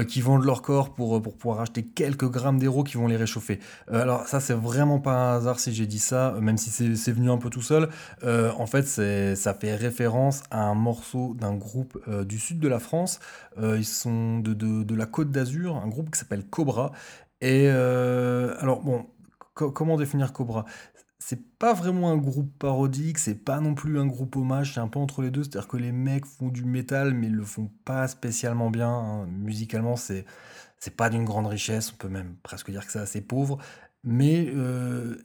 qui 0.08 0.22
vendent 0.22 0.44
leur 0.44 0.63
corps 0.63 0.96
pour, 0.96 1.22
pour 1.22 1.38
pouvoir 1.38 1.62
acheter 1.62 1.86
quelques 1.86 2.27
grammes 2.27 2.58
d'héros 2.58 2.84
qui 2.84 2.98
vont 2.98 3.06
les 3.06 3.16
réchauffer. 3.16 3.60
alors 3.92 4.27
ça 4.27 4.39
c'est 4.39 4.56
vraiment 4.56 5.00
pas 5.00 5.12
un 5.12 5.38
hasard 5.38 5.60
si 5.60 5.72
j'ai 5.72 5.86
dit 5.86 6.00
ça, 6.00 6.34
même 6.42 6.58
si 6.58 6.72
c'est, 6.72 7.12
venu 7.12 7.30
un 7.30 7.38
peu 7.38 7.51
tout 7.51 7.62
seul. 7.62 7.88
en 8.25 8.66
fait 8.66 8.88
ça 8.88 9.54
fait 9.54 9.75
référence 9.75 10.42
à 10.50 10.63
un 10.63 10.74
morceau 10.74 11.36
d'un 11.39 11.54
groupe 11.54 11.96
du 12.25 12.39
sud 12.39 12.60
de 12.60 12.68
la 12.68 12.80
France. 12.80 13.20
ils 13.62 13.86
sont 13.86 14.39
de, 14.39 14.56
de, 14.56 14.82
de 14.82 14.96
la 14.96 15.06
Côte 15.06 15.30
d'Azur, 15.30 15.75
un 15.75 15.88
groupe 15.88 16.10
qui 16.10 16.18
s'appelle 16.18 16.46
Cobra. 16.48 16.92
Et 17.42 17.68
alors 17.70 18.82
bon, 18.82 19.06
comment 19.58 19.98
définir 19.98 20.34
Cobra? 20.34 20.66
C'est 21.20 21.58
pas 21.58 21.74
vraiment 21.74 22.12
un 22.12 22.18
groupe 22.18 22.52
parodique, 22.60 23.18
c'est 23.18 23.36
pas 23.36 23.60
non 23.60 23.74
plus 23.74 24.00
un 24.00 24.06
groupe 24.06 24.36
hommage, 24.36 24.76
c'est 24.76 24.80
un 24.80 24.88
peu 24.88 25.00
entre 25.00 25.22
les 25.24 25.32
deux, 25.32 25.44
c'est-à-dire 25.44 25.68
que 25.68 25.78
les 25.78 25.92
mecs 25.92 26.26
font 26.26 26.50
du 26.50 26.64
métal, 26.64 27.14
mais 27.14 27.28
ils 27.28 27.36
le 27.36 27.44
font 27.44 27.72
pas 27.86 28.08
spécialement 28.08 28.70
bien. 28.70 28.90
Hein. 28.90 29.26
Musicalement, 29.28 29.96
c'est 29.96 30.26
c'est 30.80 30.96
pas 30.96 31.10
d'une 31.10 31.26
grande 31.26 31.48
richesse, 31.48 31.92
on 31.92 31.98
peut 31.98 32.10
même 32.10 32.36
presque 32.44 32.70
dire 32.72 32.86
que 32.86 32.92
c'est 32.92 33.00
assez 33.00 33.22
pauvre, 33.22 33.58
mais 34.04 34.48
euh, 34.56 35.18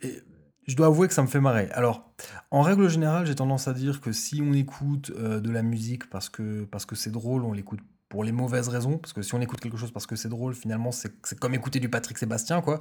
je 0.66 0.76
dois 0.76 0.86
avouer 0.86 1.08
que 1.08 1.14
ça 1.14 1.22
me 1.22 1.26
fait 1.26 1.40
marrer. 1.40 1.70
Alors, 1.72 2.10
en 2.50 2.62
règle 2.62 2.88
générale, 2.88 3.26
j'ai 3.26 3.34
tendance 3.34 3.68
à 3.68 3.74
dire 3.74 4.00
que 4.00 4.12
si 4.12 4.40
on 4.42 4.52
écoute 4.52 5.12
euh, 5.16 5.40
de 5.40 5.50
la 5.50 5.62
musique 5.62 6.08
parce 6.08 6.28
que 6.28 6.64
parce 6.64 6.86
que 6.86 6.94
c'est 6.96 7.10
drôle, 7.10 7.44
on 7.44 7.52
l'écoute 7.52 7.80
pour 8.12 8.24
les 8.24 8.32
mauvaises 8.32 8.68
raisons, 8.68 8.98
parce 8.98 9.14
que 9.14 9.22
si 9.22 9.34
on 9.34 9.40
écoute 9.40 9.58
quelque 9.58 9.78
chose 9.78 9.90
parce 9.90 10.06
que 10.06 10.16
c'est 10.16 10.28
drôle, 10.28 10.52
finalement, 10.52 10.92
c'est 10.92 11.10
comme 11.40 11.54
écouter 11.54 11.80
du 11.80 11.88
Patrick 11.88 12.18
Sébastien, 12.18 12.60
quoi. 12.60 12.78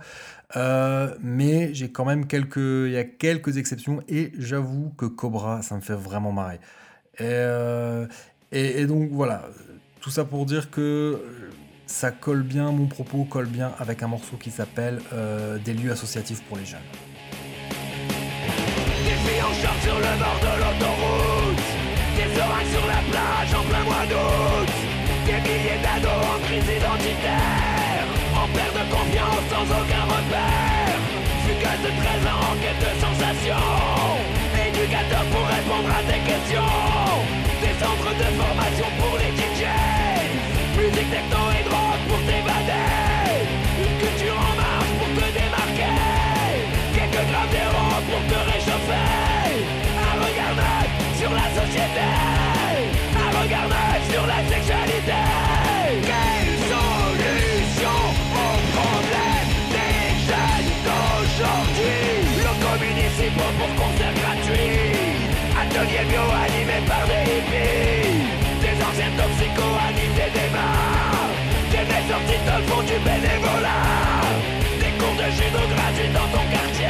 Euh, 0.57 1.15
mais 1.21 1.73
j'ai 1.73 1.89
quand 1.89 2.03
même 2.03 2.27
quelques, 2.27 2.57
il 2.57 2.91
y 2.91 2.97
a 2.97 3.05
quelques 3.05 3.55
exceptions, 3.55 4.01
et 4.09 4.33
j'avoue 4.37 4.89
que 4.97 5.05
Cobra, 5.05 5.61
ça 5.61 5.77
me 5.77 5.79
fait 5.79 5.95
vraiment 5.95 6.33
marrer. 6.33 6.59
Et, 7.17 7.21
euh, 7.21 8.07
donc 8.87 9.11
voilà, 9.13 9.47
tout 10.01 10.09
ça 10.09 10.25
pour 10.25 10.45
dire 10.45 10.69
que 10.69 11.21
ça 11.85 12.11
colle 12.11 12.43
bien, 12.43 12.69
mon 12.73 12.87
propos 12.87 13.23
colle 13.23 13.47
bien 13.47 13.71
avec 13.79 14.03
un 14.03 14.07
morceau 14.07 14.35
qui 14.35 14.51
s'appelle 14.51 14.99
euh, 15.13 15.57
Des 15.59 15.73
lieux 15.73 15.93
associatifs 15.93 16.43
pour 16.43 16.57
les 16.57 16.65
jeunes. 16.65 16.81
Sur 19.81 19.95
le 19.95 20.01
bord 20.01 20.39
de 20.41 20.53
l'autoroute 20.59 21.63
Des 22.17 22.73
sur 22.73 22.85
la 22.85 23.01
plage 23.09 23.53
en 23.55 23.63
plein 23.69 23.83
mois 23.83 24.05
d'août 24.05 24.90
Des 25.31 25.39
milliers 25.47 25.79
d'ados 25.79 26.11
en 26.11 26.39
crise 26.43 26.67
identitaire 26.67 28.03
En 28.35 28.47
perte 28.51 28.75
de 28.75 28.85
confiance 28.91 29.45
sans 29.47 29.63
aucun 29.63 30.03
repère. 30.11 30.99
Fugace 31.47 31.83
de 31.87 31.91
13 32.03 32.27
ans 32.27 32.43
en 32.51 32.55
quête 32.59 32.81
de 32.83 32.91
sensations. 32.99 34.19
Éducateur 34.59 35.23
pour 35.31 35.47
répondre 35.47 35.87
à 35.87 36.03
tes 36.03 36.19
questions. 36.27 36.75
Des 37.63 37.75
centres 37.79 38.11
de 38.11 38.27
formation 38.43 38.87
pour 38.99 39.15
les 39.23 39.31
DJs 39.39 40.35
Musique 40.75 41.11
techno 41.15 41.41
et 41.55 41.63
drogue 41.63 42.03
pour 42.11 42.21
t'évader. 42.27 43.47
Une 43.79 43.95
culture 44.03 44.35
en 44.35 44.53
marche 44.59 44.93
pour 44.99 45.11
te 45.15 45.27
démarquer. 45.31 45.95
Quelques 46.91 47.23
grammes 47.31 47.51
d'héros 47.55 48.03
pour 48.03 48.21
te 48.27 48.39
réchauffer. 48.51 49.63
Un 49.95 50.15
regard 50.27 50.55
neuf 50.59 50.91
sur 51.15 51.31
la 51.31 51.47
société 51.55 52.50
Un 53.41 53.43
regard 53.43 53.69
neuf 53.69 54.01
sur 54.13 54.25
la 54.27 54.37
sexualité. 54.53 55.17
Quelle 56.09 56.53
solution 56.69 57.97
au 58.37 58.53
problème 58.77 59.49
des 59.73 59.97
jeunes 60.29 60.71
d'aujourd'hui? 60.85 62.05
Locaux 62.45 62.77
municipaux 62.85 63.53
pour 63.57 63.71
concerts 63.81 64.13
gratuits 64.21 65.25
Ateliers 65.57 66.05
bio 66.05 66.21
animés 66.45 66.85
par 66.85 67.03
des 67.09 67.25
hippies. 67.33 68.29
Des 68.61 68.77
anciens 68.85 69.13
toxicos 69.17 69.75
animent 69.89 70.17
des 70.21 70.31
débats. 70.37 71.25
Des 71.71 72.05
sortis 72.09 72.41
de 72.45 72.55
font 72.69 72.83
du 72.83 72.97
bénévolat. 73.01 74.21
Des 74.81 74.93
cours 75.01 75.17
de 75.17 75.27
judo 75.33 75.61
gratuits 75.73 76.13
dans 76.13 76.29
ton 76.29 76.45
quartier 76.53 76.80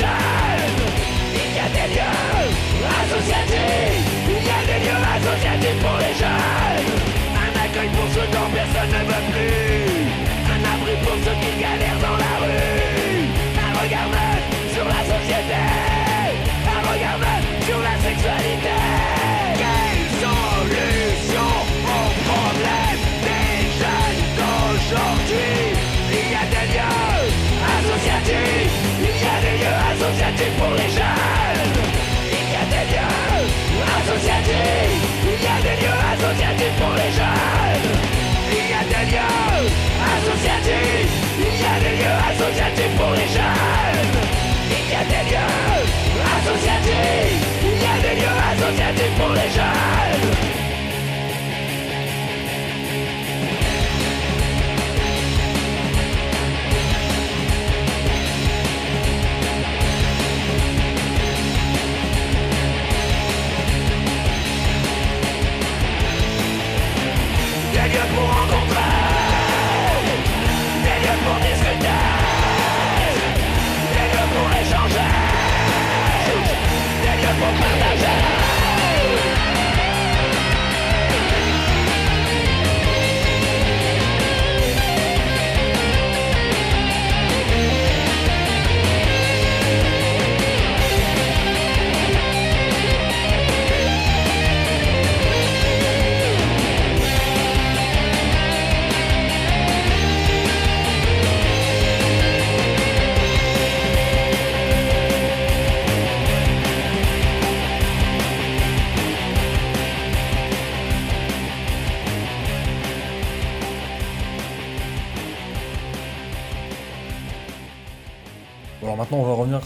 Il 0.00 1.50
y 1.56 1.60
a 1.60 1.68
des 1.76 1.88
lieux 1.94 2.50
associatifs. 3.00 4.06
Il 4.28 4.44
y 4.48 4.54
a 4.56 4.60
des 4.68 4.80
lieux 4.84 5.02
associatifs 5.16 5.80
pour 5.84 5.96
les 5.98 6.14
jeunes. 6.20 6.90
Un 7.44 7.52
accueil 7.64 7.90
pour 7.96 8.08
ceux 8.14 8.28
dont 8.34 8.48
personne 8.52 8.90
ne 8.96 9.02
veut 9.10 9.24
plus. 9.32 10.08
Un 10.52 10.60
abri 10.72 10.94
pour 11.04 11.16
ceux 11.24 11.36
qui 11.42 11.52
galèrent 11.60 12.00
dans 12.00 12.16
la 12.24 12.32
rue. 12.42 13.28
Un 13.66 13.72
regard 13.80 14.08
neuf 14.16 14.42
sur 14.74 14.86
la 14.88 15.02
société. 15.12 15.62
Un 16.64 16.80
regard 16.90 17.18
neuf 17.18 17.42
sur 17.66 17.78
la 17.78 17.94
sexualité 18.00 18.79
pour 36.80 36.94
les 37.00 37.12
jeunes. 37.18 37.88
Il 38.50 38.66
y 38.72 38.76
a 38.80 38.84
des 38.92 39.04
lieux 39.10 39.68
associatifs. 40.14 41.12
Il 41.38 41.56
y 41.62 41.68
a 41.72 41.76
des 41.84 41.94
lieux 42.00 42.18
associatifs 42.30 42.94
pour 42.96 43.12
les 43.18 43.28
jeunes. 43.36 44.12
Il 44.76 44.84
y 44.92 44.96
a 45.00 45.04
des 45.12 45.22
lieux 45.30 45.84
associatifs. 46.36 47.42
Il 47.62 47.82
y 47.84 47.88
a 47.92 47.96
des 48.04 48.14
lieux 48.20 48.38
associatifs 48.52 49.14
pour 49.18 49.32
les 49.34 49.50
jeunes 49.56 50.09
Des 77.40 77.46
lieux 77.46 78.39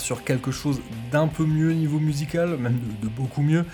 sur 0.01 0.25
quelque 0.25 0.51
chose 0.51 0.81
d'un 1.11 1.29
peu 1.29 1.45
mieux 1.45 1.73
niveau 1.73 1.99
musical, 1.99 2.57
même 2.57 2.79
de, 3.03 3.09
beaucoup 3.09 3.43
mieux. 3.43 3.65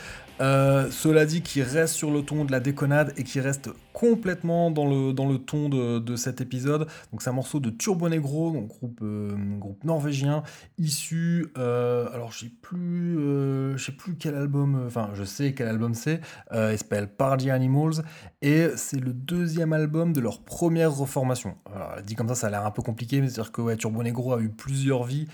Euh, 0.41 0.91
cela 0.91 1.27
dit, 1.27 1.43
qui 1.43 1.63
reste 1.63 1.95
sur 1.95 2.11
le 2.11 2.23
ton 2.23 2.47
de 2.47 2.53
la 2.53 2.61
déconnade 2.61 3.13
et 3.19 3.25
qui 3.25 3.41
reste 3.41 3.69
complètement 3.93 4.71
dans 4.71 4.87
le, 4.87 5.13
dans 5.13 5.29
le 5.29 5.37
ton 5.37 5.69
de, 5.69 5.99
de 5.99 6.17
cet 6.17 6.41
épisode. 6.41 6.87
Donc, 7.13 7.21
c'est 7.21 7.29
un 7.29 7.35
morceau 7.35 7.61
de 7.61 7.69
Turbo 7.69 8.09
Negro, 8.09 8.51
donc 8.51 8.69
groupe, 8.69 9.01
euh, 9.03 9.37
groupe 9.59 9.85
norvégien, 9.85 10.43
issu. 10.79 11.49
euh, 11.59 12.09
alors, 12.15 12.33
je 12.33 12.47
sais 12.47 12.53
plus, 12.63 13.79
sais 13.79 13.93
plus 13.93 14.17
quel 14.17 14.35
album, 14.35 14.83
enfin, 14.87 15.11
je 15.13 15.25
sais 15.25 15.53
quel 15.53 15.69
album 15.69 15.93
c'est. 15.93 16.23
Il 16.55 16.79
s'appelle 16.79 17.09
Party 17.09 17.51
Animals 17.51 18.03
et 18.41 18.69
c'est 18.77 19.01
le 19.01 19.13
deuxième 19.13 19.75
album 19.75 20.15
de 20.15 20.21
leur 20.21 20.41
première 20.41 20.95
reformation. 20.95 21.57
Alors, 21.75 21.97
dit 22.03 22.15
comme 22.15 22.29
ça, 22.29 22.35
ça 22.35 22.47
a 22.47 22.51
l'air 22.51 22.65
un 22.65 22.71
peu 22.71 22.81
compliqué, 22.81 23.21
mais 23.21 23.29
c'est-à-dire 23.29 23.53
que 23.53 23.61
ouais, 23.61 23.77
Turbo 23.77 24.03
Negro 24.03 24.33
a 24.33 24.41
eu 24.41 24.49
plusieurs 24.49 25.05
vies. 25.05 25.27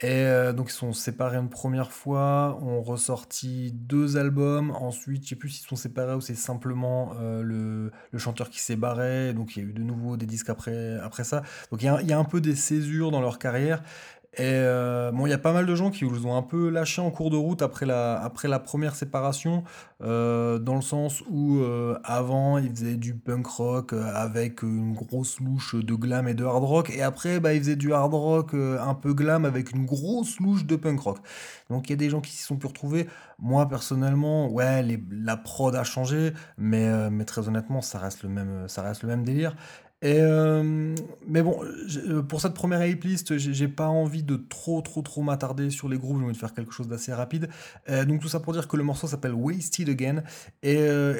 Et 0.00 0.06
euh, 0.10 0.52
donc 0.52 0.70
ils 0.70 0.74
sont 0.74 0.92
séparés 0.92 1.38
une 1.38 1.48
première 1.50 1.90
fois, 1.90 2.56
ont 2.62 2.82
ressorti 2.82 3.72
deux 3.72 4.16
albums, 4.16 4.70
ensuite 4.70 5.24
je 5.24 5.30
sais 5.30 5.34
plus 5.36 5.48
s'ils 5.48 5.66
sont 5.66 5.74
séparés 5.74 6.14
ou 6.14 6.20
c'est 6.20 6.36
simplement 6.36 7.14
euh, 7.20 7.42
le, 7.42 7.90
le 8.12 8.18
chanteur 8.20 8.48
qui 8.48 8.60
s'est 8.60 8.76
barré, 8.76 9.32
donc 9.34 9.56
il 9.56 9.62
y 9.64 9.66
a 9.66 9.68
eu 9.68 9.72
de 9.72 9.82
nouveau 9.82 10.16
des 10.16 10.26
disques 10.26 10.50
après, 10.50 10.96
après 11.02 11.24
ça. 11.24 11.42
Donc 11.72 11.82
il 11.82 11.86
y, 11.86 11.88
a, 11.88 12.00
il 12.00 12.06
y 12.06 12.12
a 12.12 12.18
un 12.18 12.24
peu 12.24 12.40
des 12.40 12.54
césures 12.54 13.10
dans 13.10 13.20
leur 13.20 13.40
carrière. 13.40 13.82
Et 14.34 14.42
euh, 14.44 15.10
bon, 15.10 15.26
il 15.26 15.30
y 15.30 15.32
a 15.32 15.38
pas 15.38 15.52
mal 15.54 15.64
de 15.66 15.74
gens 15.74 15.90
qui 15.90 16.04
vous 16.04 16.26
ont 16.26 16.36
un 16.36 16.42
peu 16.42 16.68
lâché 16.68 17.00
en 17.00 17.10
cours 17.10 17.30
de 17.30 17.36
route 17.36 17.62
après 17.62 17.86
la, 17.86 18.20
après 18.22 18.46
la 18.46 18.60
première 18.60 18.94
séparation, 18.94 19.64
euh, 20.02 20.58
dans 20.58 20.76
le 20.76 20.82
sens 20.82 21.22
où 21.30 21.58
euh, 21.60 21.98
avant 22.04 22.58
ils 22.58 22.70
faisaient 22.70 22.96
du 22.96 23.14
punk 23.14 23.46
rock 23.46 23.94
avec 23.94 24.62
une 24.62 24.92
grosse 24.92 25.40
louche 25.40 25.74
de 25.74 25.94
glam 25.94 26.28
et 26.28 26.34
de 26.34 26.44
hard 26.44 26.62
rock, 26.62 26.90
et 26.90 27.02
après 27.02 27.40
bah, 27.40 27.54
ils 27.54 27.60
faisaient 27.60 27.74
du 27.76 27.92
hard 27.92 28.12
rock 28.14 28.54
un 28.54 28.94
peu 28.94 29.14
glam 29.14 29.44
avec 29.46 29.72
une 29.72 29.86
grosse 29.86 30.38
louche 30.40 30.66
de 30.66 30.76
punk 30.76 31.00
rock. 31.00 31.18
Donc 31.70 31.88
il 31.88 31.92
y 31.92 31.94
a 31.94 31.96
des 31.96 32.10
gens 32.10 32.20
qui 32.20 32.30
s'y 32.30 32.42
sont 32.42 32.56
pu 32.56 32.66
retrouver. 32.66 33.08
Moi 33.38 33.66
personnellement, 33.68 34.48
ouais, 34.50 34.82
les- 34.82 35.02
la 35.10 35.36
prod 35.36 35.74
a 35.74 35.84
changé, 35.84 36.32
mais, 36.58 37.10
mais 37.10 37.24
très 37.24 37.48
honnêtement, 37.48 37.80
ça 37.80 37.98
reste 37.98 38.22
le 38.22 38.28
même, 38.28 38.68
ça 38.68 38.82
reste 38.82 39.02
le 39.02 39.08
même 39.08 39.24
délire. 39.24 39.56
Euh, 40.04 40.94
mais 41.26 41.42
bon, 41.42 41.60
euh, 41.64 42.22
pour 42.22 42.40
cette 42.40 42.54
première 42.54 42.84
hype 42.86 43.02
list, 43.02 43.36
j'ai 43.36 43.68
pas 43.68 43.88
envie 43.88 44.22
de 44.22 44.36
trop 44.36 44.80
trop 44.80 45.02
trop 45.02 45.22
m'attarder 45.22 45.70
sur 45.70 45.88
les 45.88 45.98
groupes. 45.98 46.18
J'ai 46.18 46.24
envie 46.24 46.32
de 46.34 46.38
faire 46.38 46.54
quelque 46.54 46.72
chose 46.72 46.88
d'assez 46.88 47.12
rapide. 47.12 47.48
Euh, 47.88 48.04
donc 48.04 48.20
tout 48.20 48.28
ça 48.28 48.38
pour 48.40 48.52
dire 48.52 48.68
que 48.68 48.76
le 48.76 48.84
morceau 48.84 49.08
s'appelle 49.08 49.34
Wasted 49.34 49.88
Again. 49.88 50.22
Et, 50.62 50.76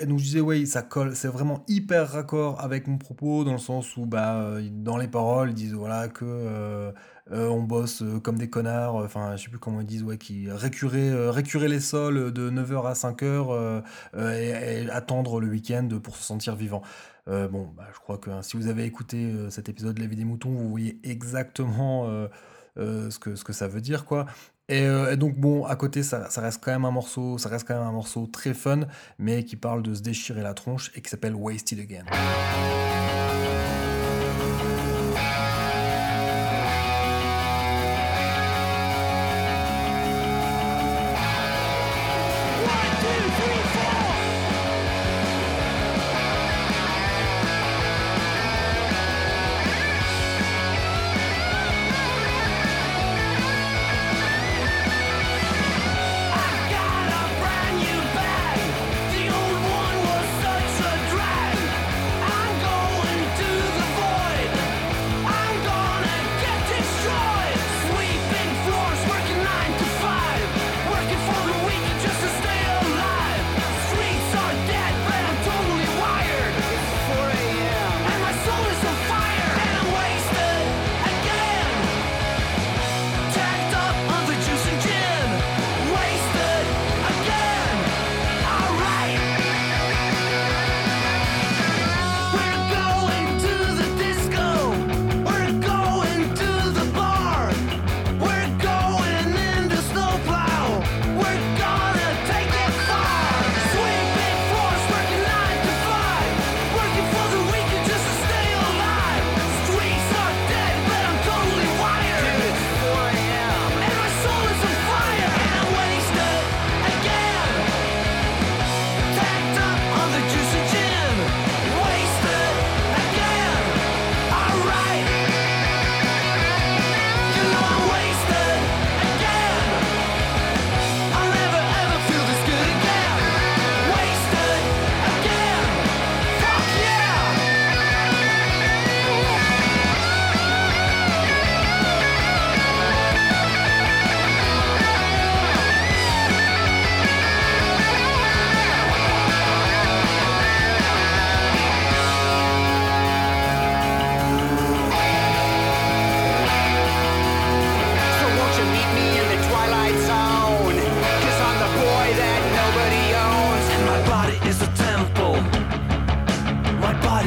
donc 0.06 0.18
je 0.18 0.24
disais 0.24 0.40
ouais, 0.40 0.64
ça 0.66 0.82
colle. 0.82 1.16
C'est 1.16 1.28
vraiment 1.28 1.64
hyper 1.68 2.08
raccord 2.12 2.60
avec 2.60 2.86
mon 2.86 2.98
propos 2.98 3.44
dans 3.44 3.52
le 3.52 3.58
sens 3.58 3.96
où 3.96 4.06
bah 4.06 4.58
dans 4.70 4.96
les 4.96 5.08
paroles 5.08 5.50
ils 5.50 5.54
disent 5.54 5.74
voilà 5.74 6.08
que 6.08 6.92
on 7.30 7.62
bosse 7.62 8.04
comme 8.22 8.38
des 8.38 8.48
connards. 8.48 8.96
Enfin 8.96 9.36
je 9.36 9.44
sais 9.44 9.50
plus 9.50 9.58
comment 9.58 9.80
ils 9.80 9.86
disent 9.86 10.04
ouais 10.04 10.18
qui 10.18 10.50
récurer 10.50 11.30
récurer 11.30 11.68
les 11.68 11.80
sols 11.80 12.32
de 12.32 12.50
9h 12.50 12.86
à 12.86 12.92
5h 12.92 13.24
euh, 13.24 13.80
euh, 14.14 14.32
et, 14.32 14.84
et 14.84 14.90
attendre 14.90 15.40
le 15.40 15.48
week-end 15.48 15.88
pour 16.02 16.16
se 16.16 16.22
sentir 16.22 16.54
vivant. 16.56 16.82
Euh, 17.28 17.48
bon, 17.48 17.68
bah, 17.76 17.86
je 17.92 17.98
crois 17.98 18.18
que 18.18 18.30
hein, 18.30 18.42
si 18.42 18.56
vous 18.56 18.68
avez 18.68 18.84
écouté 18.84 19.16
euh, 19.16 19.50
cet 19.50 19.68
épisode 19.68 19.96
de 19.96 20.00
La 20.00 20.06
vie 20.06 20.16
des 20.16 20.24
moutons, 20.24 20.50
vous 20.50 20.68
voyez 20.68 20.98
exactement 21.02 22.06
euh, 22.06 22.28
ce, 23.10 23.18
que, 23.18 23.52
ça 23.52 23.68
veut 23.68 23.80
dire, 23.80 24.04
quoi. 24.04 24.26
Et, 24.70 24.84
et 24.84 25.16
donc, 25.16 25.36
bon, 25.36 25.64
à 25.64 25.76
côté, 25.76 26.02
ça, 26.02 26.28
ça 26.28 26.42
reste 26.42 26.62
quand 26.62 26.72
même 26.72 26.84
un 26.84 26.90
morceau, 26.90 27.38
ça 27.38 27.48
reste 27.48 27.66
quand 27.66 27.74
même 27.74 27.86
un 27.86 27.92
morceau 27.92 28.26
très 28.26 28.52
fun, 28.52 28.80
mais 29.18 29.44
qui 29.44 29.56
parle 29.56 29.82
de 29.82 29.94
se 29.94 30.02
déchirer 30.02 30.42
la 30.42 30.52
tronche 30.52 30.90
et 30.94 31.00
qui 31.00 31.08
s'appelle 31.08 31.34
Wasted 31.34 31.80
Again. 31.80 32.04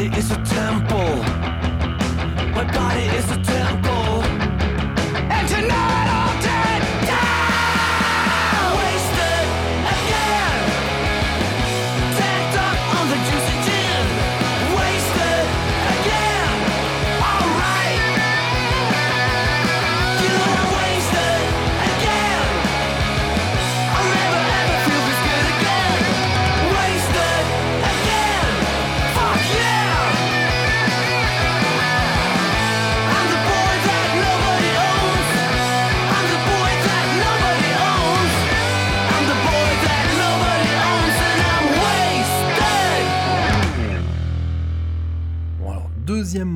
My 0.01 0.07
body 0.07 0.19
is 0.19 0.31
a 0.31 0.35
temple. 0.45 0.90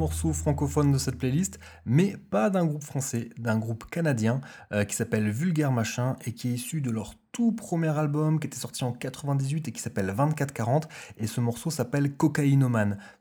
Deuxième 0.06 0.24
morceau 0.24 0.34
francophone 0.34 0.92
de 0.92 1.00
cette 1.00 1.18
playlist, 1.18 1.60
mais 1.84 2.16
pas 2.30 2.52
d'un 2.52 2.64
groupe 2.66 2.84
français, 2.84 3.30
d'un 3.40 3.58
groupe 3.58 3.86
canadien 3.90 4.40
euh, 4.72 4.84
qui 4.84 4.96
s'appelle 4.96 5.32
Vulgaire 5.32 5.72
Machin 5.72 6.16
et 6.26 6.32
qui 6.34 6.50
est 6.50 6.54
issu 6.54 6.80
de 6.80 6.92
leur 6.92 7.16
tout 7.32 7.52
premier 7.52 7.90
album 7.90 8.40
qui 8.40 8.46
était 8.46 8.58
sorti 8.58 8.84
en 8.84 8.94
98 8.94 9.68
et 9.68 9.72
qui 9.72 9.82
s'appelle 9.82 10.06
2440 10.06 10.88
et 11.18 11.26
ce 11.26 11.42
morceau 11.42 11.72
s'appelle 11.72 12.16
que 12.16 12.28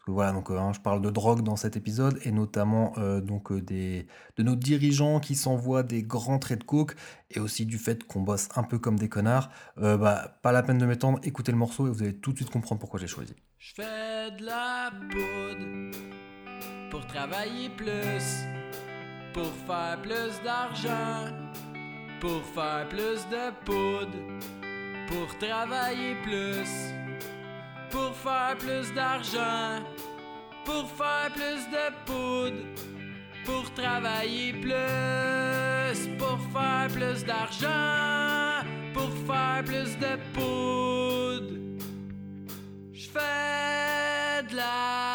voilà, 0.06 0.32
donc 0.32 0.50
euh, 0.50 0.58
hein, 0.58 0.72
je 0.74 0.80
parle 0.80 1.00
de 1.00 1.08
drogue 1.08 1.42
dans 1.42 1.56
cet 1.56 1.76
épisode 1.76 2.20
et 2.22 2.30
notamment 2.30 2.92
euh, 2.98 3.22
donc 3.22 3.50
des 3.52 4.06
de 4.36 4.42
nos 4.42 4.54
dirigeants 4.54 5.20
qui 5.20 5.34
s'envoient 5.34 5.82
des 5.82 6.02
grands 6.02 6.38
traits 6.38 6.60
de 6.60 6.64
coke 6.64 6.96
et 7.30 7.40
aussi 7.40 7.64
du 7.64 7.78
fait 7.78 8.04
qu'on 8.04 8.20
bosse 8.20 8.48
un 8.56 8.62
peu 8.62 8.78
comme 8.78 8.98
des 8.98 9.08
connards. 9.08 9.48
Bah 9.78 10.38
pas 10.42 10.52
la 10.52 10.62
peine 10.62 10.78
de 10.78 10.86
m'étendre, 10.86 11.18
écoutez 11.22 11.50
le 11.50 11.58
morceau 11.58 11.86
et 11.86 11.90
vous 11.90 12.02
allez 12.02 12.14
tout 12.14 12.32
de 12.32 12.36
suite 12.36 12.50
comprendre 12.50 12.80
pourquoi 12.80 13.00
j'ai 13.00 13.06
choisi. 13.06 13.34
Je 13.58 13.72
fais 13.74 14.30
de 14.38 14.44
la 14.44 14.90
poudre 15.10 16.33
pour 16.90 17.06
travailler 17.06 17.68
plus, 17.70 18.44
pour 19.32 19.52
faire 19.66 19.98
plus 20.02 20.40
d'argent, 20.42 21.32
pour 22.20 22.42
faire 22.54 22.88
plus 22.88 23.26
de 23.28 23.50
poudre, 23.64 24.18
pour 25.08 25.38
travailler 25.38 26.14
plus, 26.22 26.92
pour 27.90 28.14
faire 28.14 28.56
plus 28.58 28.92
d'argent, 28.92 29.82
pour 30.64 30.88
faire 30.90 31.30
plus 31.32 31.62
de 31.76 31.86
poudre, 32.06 32.64
pour 33.44 33.72
travailler 33.74 34.52
plus, 34.52 36.08
pour 36.18 36.38
faire 36.52 36.88
plus 36.92 37.24
d'argent, 37.24 38.64
pour 38.92 39.10
faire 39.26 39.62
plus 39.64 39.96
de 39.98 40.16
poudre. 40.32 41.54
Je 42.92 43.08
fais 43.08 44.42
de 44.48 44.56
la 44.56 45.13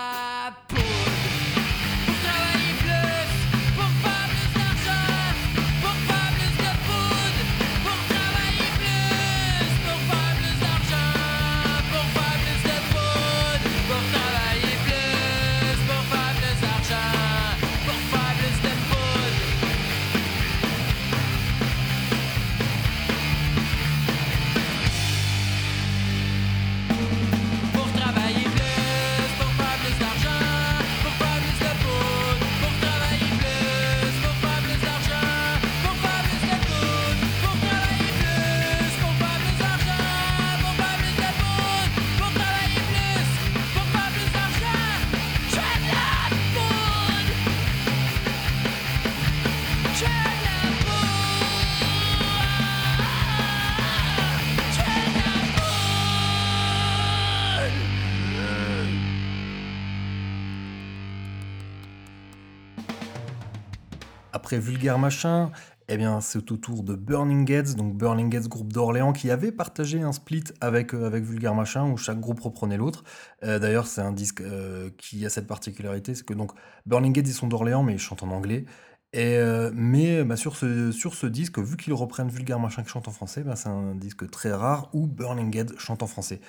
après 64.50 64.58
Vulgaire 64.58 64.98
Machin, 64.98 65.52
eh 65.90 65.98
bien, 65.98 66.22
c'est 66.22 66.52
au 66.52 66.58
tour 66.58 66.82
de 66.82 66.96
Burning 66.96 67.46
Gates, 67.46 67.76
donc 67.76 67.96
Burning 67.96 68.32
Gates, 68.32 68.48
groupe 68.48 68.74
d'Orléans, 68.74 69.14
qui 69.14 69.30
avait 69.30 69.52
partagé 69.52 70.02
un 70.02 70.12
split 70.12 70.44
avec, 70.60 70.96
euh, 70.96 71.06
avec 71.06 71.24
Vulgaire 71.24 71.54
Machin, 71.54 71.86
où 71.92 71.98
chaque 71.98 72.20
groupe 72.20 72.40
reprenait 72.40 72.76
l'autre. 72.78 73.04
Euh, 73.44 73.60
D'ailleurs, 73.60 73.86
c'est 73.86 74.02
un 74.02 74.12
disque 74.12 74.42
euh, 74.42 74.90
qui 74.98 75.24
a 75.24 75.30
cette 75.30 75.46
particularité, 75.46 76.16
c'est 76.16 76.26
que 76.26 76.34
donc 76.34 76.54
Burning 76.88 77.14
Gates, 77.14 77.28
ils 77.28 77.34
sont 77.34 77.46
d'Orléans, 77.46 77.84
mais 77.84 77.94
ils 77.94 78.00
chantent 78.00 78.24
en 78.24 78.32
anglais. 78.32 78.66
Et, 79.14 79.38
euh, 79.38 79.70
mais 79.76 80.24
bah, 80.24 80.36
sur, 80.36 80.56
ce, 80.56 80.92
sur 80.92 81.14
ce 81.14 81.28
disque, 81.28 81.60
vu 81.60 81.78
qu'ils 81.78 81.94
reprennent 81.94 82.30
Vulgaire 82.30 82.60
Machin 82.60 82.82
qui 82.82 82.90
chante 82.90 83.08
en 83.08 83.12
français, 83.12 83.44
bah, 83.44 83.56
c'est 83.56 83.70
un 83.70 83.94
disque 83.94 84.28
très 84.32 84.52
rare 84.52 84.90
où 84.94 85.06
Burning 85.06 85.52
Gates 85.52 85.78
chante 85.78 86.02
en 86.02 86.08
français. 86.08 86.42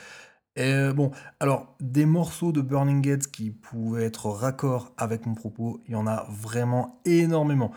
Et 0.57 0.73
euh, 0.73 0.93
bon, 0.93 1.13
alors, 1.39 1.77
des 1.81 2.07
morceaux 2.07 2.53
de 2.53 2.61
Burning 2.61 3.01
Gates 3.01 3.29
qui 3.29 3.51
pouvaient 3.51 4.05
être 4.05 4.27
raccord 4.27 4.93
avec 4.97 5.27
mon 5.27 5.35
propos, 5.35 5.81
il 5.87 5.93
y 5.93 5.97
en 5.97 6.07
a 6.07 6.27
vraiment 6.29 7.01
énormément. 7.05 7.73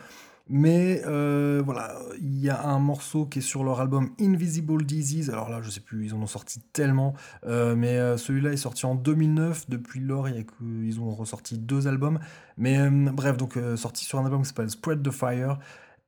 Mais 0.49 1.01
euh, 1.05 1.61
voilà, 1.63 1.95
il 2.19 2.37
y 2.39 2.49
a 2.49 2.65
un 2.65 2.79
morceau 2.79 3.25
qui 3.25 3.39
est 3.39 3.43
sur 3.43 3.63
leur 3.63 3.79
album 3.79 4.09
Invisible 4.19 4.83
Disease. 4.83 5.29
Alors 5.29 5.49
là, 5.49 5.61
je 5.61 5.69
sais 5.69 5.79
plus, 5.79 6.07
ils 6.07 6.13
en 6.13 6.21
ont 6.21 6.27
sorti 6.27 6.59
tellement. 6.73 7.13
Euh, 7.45 7.75
mais 7.75 8.17
celui-là 8.17 8.51
est 8.51 8.57
sorti 8.57 8.85
en 8.85 8.95
2009. 8.95 9.69
Depuis 9.69 10.01
lors, 10.01 10.27
ils 10.27 10.99
ont 10.99 11.11
ressorti 11.11 11.57
deux 11.57 11.87
albums. 11.87 12.19
Mais 12.57 12.89
bref, 12.89 13.37
donc 13.37 13.57
sorti 13.77 14.03
sur 14.03 14.19
un 14.19 14.25
album 14.25 14.41
qui 14.41 14.49
s'appelle 14.49 14.69
Spread 14.69 15.01
the 15.01 15.11
Fire. 15.11 15.59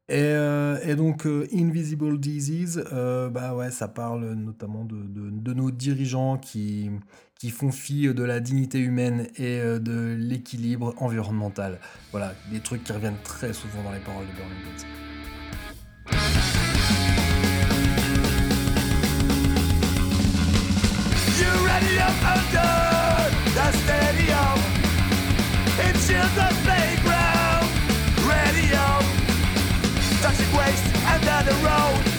Et, 0.08 0.22
euh, 0.22 0.78
et 0.86 0.96
donc, 0.96 1.26
euh, 1.26 1.48
Invisible 1.52 2.20
Disease, 2.20 2.84
euh, 2.94 3.30
bah 3.30 3.56
ouais, 3.56 3.72
ça 3.72 3.88
parle 3.88 4.34
notamment 4.34 4.86
de, 4.86 4.96
de- 4.98 5.54
nos 5.54 5.72
dirigeants 5.72 6.38
qui, 6.38 6.92
qui 7.40 7.50
font 7.50 7.72
fi 7.72 8.14
de 8.14 8.24
la 8.24 8.40
dignité 8.40 8.80
humaine 8.80 9.28
et 9.38 9.60
de 9.80 10.16
l'équilibre 10.20 10.94
environnemental. 11.00 11.80
Voilà, 12.12 12.34
des 12.52 12.60
trucs 12.60 12.84
qui 12.84 12.92
reviennent 12.94 13.18
très 13.24 13.52
souvent 13.54 13.82
dans 13.84 13.92
les 13.94 14.00
paroles 14.00 14.28
de 14.28 14.32
Burning 14.38 14.64
Gates. 14.66 14.86
You 21.40 21.52
ready 21.66 21.98
up 22.00 22.16
under 22.34 23.32
the 23.56 23.68
in 25.82 25.94
children's 26.00 26.58
playground. 26.64 26.75
Waste 31.16 31.30
under 31.30 31.52
the 31.52 31.66
road, 31.66 32.15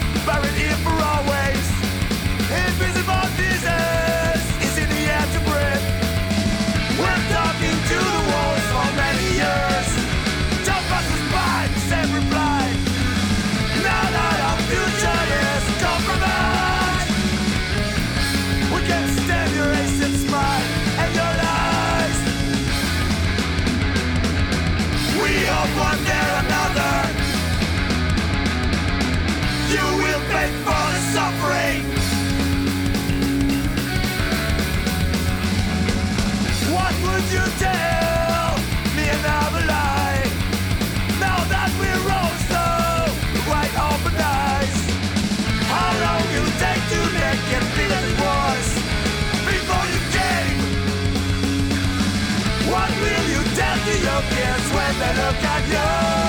look 55.17 55.45
at 55.45 56.21
you? 56.21 56.26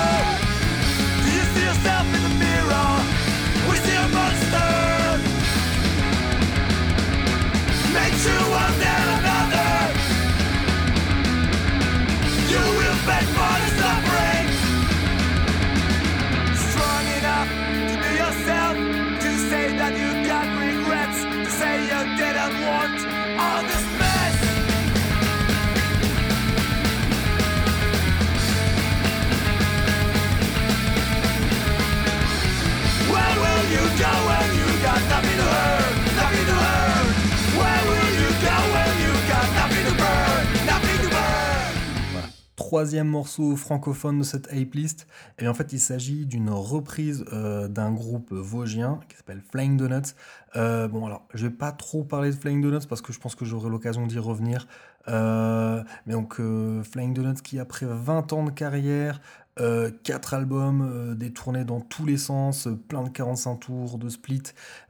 Troisième 42.68 43.08
morceau 43.08 43.56
francophone 43.56 44.18
de 44.18 44.24
cette 44.24 44.50
hype 44.52 44.74
list, 44.74 45.06
et 45.38 45.48
en 45.48 45.54
fait 45.54 45.72
il 45.72 45.80
s'agit 45.80 46.26
d'une 46.26 46.50
reprise 46.50 47.24
euh, 47.32 47.66
d'un 47.66 47.90
groupe 47.92 48.30
vosgien 48.30 49.00
qui 49.08 49.16
s'appelle 49.16 49.40
Flying 49.40 49.78
Donuts. 49.78 50.12
Euh, 50.54 50.86
bon 50.86 51.06
alors 51.06 51.26
je 51.32 51.46
vais 51.46 51.52
pas 51.54 51.72
trop 51.72 52.04
parler 52.04 52.30
de 52.30 52.36
Flying 52.36 52.60
Donuts 52.60 52.86
parce 52.86 53.00
que 53.00 53.10
je 53.10 53.18
pense 53.20 53.34
que 53.34 53.46
j'aurai 53.46 53.70
l'occasion 53.70 54.06
d'y 54.06 54.18
revenir. 54.18 54.66
Euh, 55.08 55.82
mais 56.04 56.12
donc 56.12 56.40
euh, 56.40 56.82
Flying 56.82 57.14
Donuts 57.14 57.40
qui 57.42 57.58
après 57.58 57.86
20 57.88 58.34
ans 58.34 58.44
de 58.44 58.50
carrière, 58.50 59.22
4 59.56 60.34
albums, 60.34 60.82
euh, 60.82 61.14
des 61.14 61.32
tournées 61.32 61.64
dans 61.64 61.80
tous 61.80 62.04
les 62.04 62.18
sens, 62.18 62.68
plein 62.86 63.02
de 63.02 63.08
45 63.08 63.56
tours, 63.56 63.96
de 63.96 64.10
split, 64.10 64.42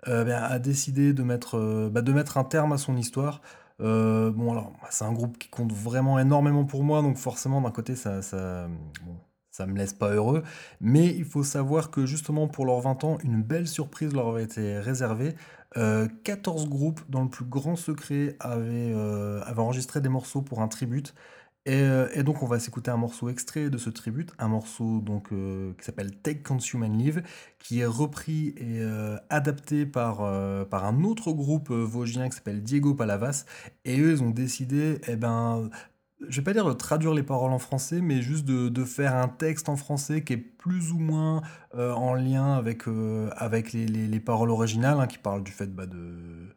ben, 0.04 0.30
a 0.30 0.58
décidé 0.58 1.12
de 1.12 1.22
mettre, 1.22 1.88
bah, 1.92 2.02
de 2.02 2.12
mettre 2.12 2.38
un 2.38 2.44
terme 2.44 2.72
à 2.72 2.78
son 2.78 2.96
histoire. 2.96 3.40
Euh, 3.80 4.30
bon, 4.32 4.52
alors, 4.52 4.72
bah, 4.82 4.88
c'est 4.90 5.04
un 5.04 5.12
groupe 5.12 5.38
qui 5.38 5.48
compte 5.48 5.72
vraiment 5.72 6.18
énormément 6.18 6.64
pour 6.64 6.82
moi, 6.84 7.02
donc 7.02 7.16
forcément, 7.16 7.60
d'un 7.60 7.70
côté, 7.70 7.94
ça, 7.94 8.22
ça, 8.22 8.68
me 9.66 9.76
laisse 9.76 9.92
pas 9.92 10.10
heureux. 10.10 10.42
Mais 10.80 11.06
il 11.06 11.24
faut 11.24 11.42
savoir 11.44 11.90
que 11.90 12.06
justement, 12.06 12.48
pour 12.48 12.64
leurs 12.66 12.80
20 12.80 13.04
ans, 13.04 13.18
une 13.24 13.42
belle 13.42 13.66
surprise 13.68 14.14
leur 14.14 14.28
avait 14.28 14.44
été 14.44 14.78
réservée. 14.78 15.34
Euh, 15.76 16.08
14 16.24 16.68
groupes, 16.68 17.00
dans 17.08 17.22
le 17.22 17.28
plus 17.28 17.44
grand 17.44 17.76
secret, 17.76 18.36
avaient, 18.40 18.92
euh, 18.94 19.42
avaient 19.44 19.60
enregistré 19.60 20.00
des 20.00 20.08
morceaux 20.08 20.42
pour 20.42 20.62
un 20.62 20.68
tribute. 20.68 21.14
Et, 21.68 21.74
euh, 21.82 22.08
et 22.14 22.22
donc, 22.22 22.42
on 22.42 22.46
va 22.46 22.58
s'écouter 22.58 22.90
un 22.90 22.96
morceau 22.96 23.28
extrait 23.28 23.68
de 23.68 23.76
ce 23.76 23.90
tribute, 23.90 24.32
un 24.38 24.48
morceau 24.48 25.00
donc, 25.02 25.32
euh, 25.32 25.74
qui 25.78 25.84
s'appelle 25.84 26.16
Take 26.16 26.42
Consume 26.42 26.82
and 26.84 26.94
Live, 26.96 27.22
qui 27.58 27.80
est 27.80 27.86
repris 27.86 28.54
et 28.56 28.80
euh, 28.80 29.18
adapté 29.28 29.84
par, 29.84 30.18
par 30.68 30.84
un 30.86 31.04
autre 31.04 31.32
groupe 31.32 31.70
vosgien 31.70 32.28
qui 32.30 32.36
s'appelle 32.36 32.62
Diego 32.62 32.94
Palavas. 32.94 33.44
Et 33.84 34.00
eux, 34.00 34.12
ils 34.12 34.22
ont 34.22 34.30
décidé, 34.30 34.98
eh 35.08 35.16
ben, 35.16 35.68
je 36.28 36.40
vais 36.40 36.44
pas 36.44 36.52
dire 36.54 36.66
de 36.66 36.72
traduire 36.72 37.12
les 37.14 37.22
paroles 37.22 37.52
en 37.52 37.58
français, 37.58 38.00
mais 38.00 38.22
juste 38.22 38.44
de, 38.46 38.68
de 38.70 38.84
faire 38.84 39.14
un 39.16 39.28
texte 39.28 39.68
en 39.68 39.76
français 39.76 40.24
qui 40.24 40.32
est 40.34 40.36
plus 40.38 40.92
ou 40.92 40.98
moins 40.98 41.42
en 41.76 42.14
lien 42.14 42.54
avec, 42.54 42.84
avec 43.36 43.72
les, 43.74 43.86
les- 43.86 44.08
les 44.08 44.20
paroles 44.20 44.50
originales, 44.50 45.00
hein, 45.00 45.06
qui 45.06 45.18
parlent 45.18 45.44
du 45.44 45.52
fait 45.52 45.66
bah, 45.74 45.86
de. 45.86 46.48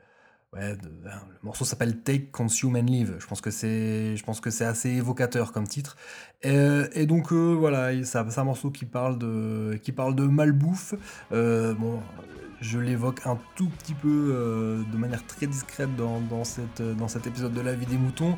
Ouais, 0.54 0.74
hein, 1.06 1.22
le 1.30 1.46
morceau 1.46 1.64
s'appelle 1.64 2.02
Take, 2.02 2.28
Consume 2.32 2.76
and 2.76 2.82
Live. 2.82 3.16
Je 3.20 3.26
pense 3.26 3.40
que 3.40 3.52
c'est, 3.52 4.18
je 4.18 4.24
pense 4.24 4.42
que 4.42 4.50
c'est 4.50 4.66
assez 4.66 4.90
évocateur 4.90 5.54
comme 5.54 5.66
titre. 5.66 5.96
Et, 6.42 7.06
donc 7.06 7.32
euh, 7.32 7.56
voilà, 7.58 8.04
c'est 8.04 8.18
un 8.18 8.44
morceau 8.44 8.70
qui 8.70 8.86
parle 8.86 9.18
de, 9.18 9.80
qui 9.82 9.94
parle 9.94 10.14
de 10.14 10.26
malbouffe. 10.26 10.94
Euh, 11.32 11.74
bon, 11.74 12.02
je 12.60 12.80
l'évoque 12.80 13.22
un 13.26 13.40
tout 13.56 13.70
petit 13.70 13.94
peu 13.94 14.10
euh, 14.34 14.84
de 14.92 14.98
manière 14.98 15.26
très 15.26 15.48
discrète 15.48 15.96
dans, 15.96 16.20
dans, 16.20 16.44
cette, 16.44 16.82
dans 16.82 17.08
cet 17.08 17.28
épisode 17.28 17.54
de 17.54 17.62
La 17.62 17.74
vie 17.74 17.86
des 17.86 17.98
moutons. 17.98 18.36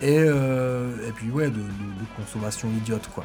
Et, 0.00 0.16
et 0.16 1.12
puis 1.14 1.30
ouais, 1.30 1.48
de- 1.48 1.52
de 1.58 2.04
consommation 2.16 2.68
idiote 2.70 3.06
quoi. 3.14 3.24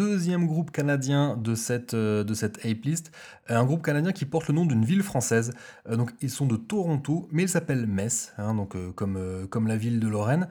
Deuxième 0.00 0.46
groupe 0.46 0.70
canadien 0.70 1.36
de 1.36 1.54
cette, 1.54 1.92
euh, 1.92 2.24
de 2.24 2.32
cette 2.32 2.64
Ape 2.64 2.84
List, 2.84 3.12
euh, 3.50 3.58
un 3.58 3.64
groupe 3.64 3.82
canadien 3.82 4.12
qui 4.12 4.24
porte 4.24 4.48
le 4.48 4.54
nom 4.54 4.64
d'une 4.64 4.82
ville 4.82 5.02
française. 5.02 5.52
Euh, 5.90 5.96
donc, 5.96 6.10
ils 6.22 6.30
sont 6.30 6.46
de 6.46 6.56
Toronto, 6.56 7.28
mais 7.32 7.42
ils 7.42 7.50
s'appellent 7.50 7.86
Metz, 7.86 8.32
hein, 8.38 8.54
donc, 8.54 8.74
comme, 8.94 9.46
comme 9.50 9.66
la 9.66 9.76
ville 9.76 10.00
de 10.00 10.08
Lorraine. 10.08 10.48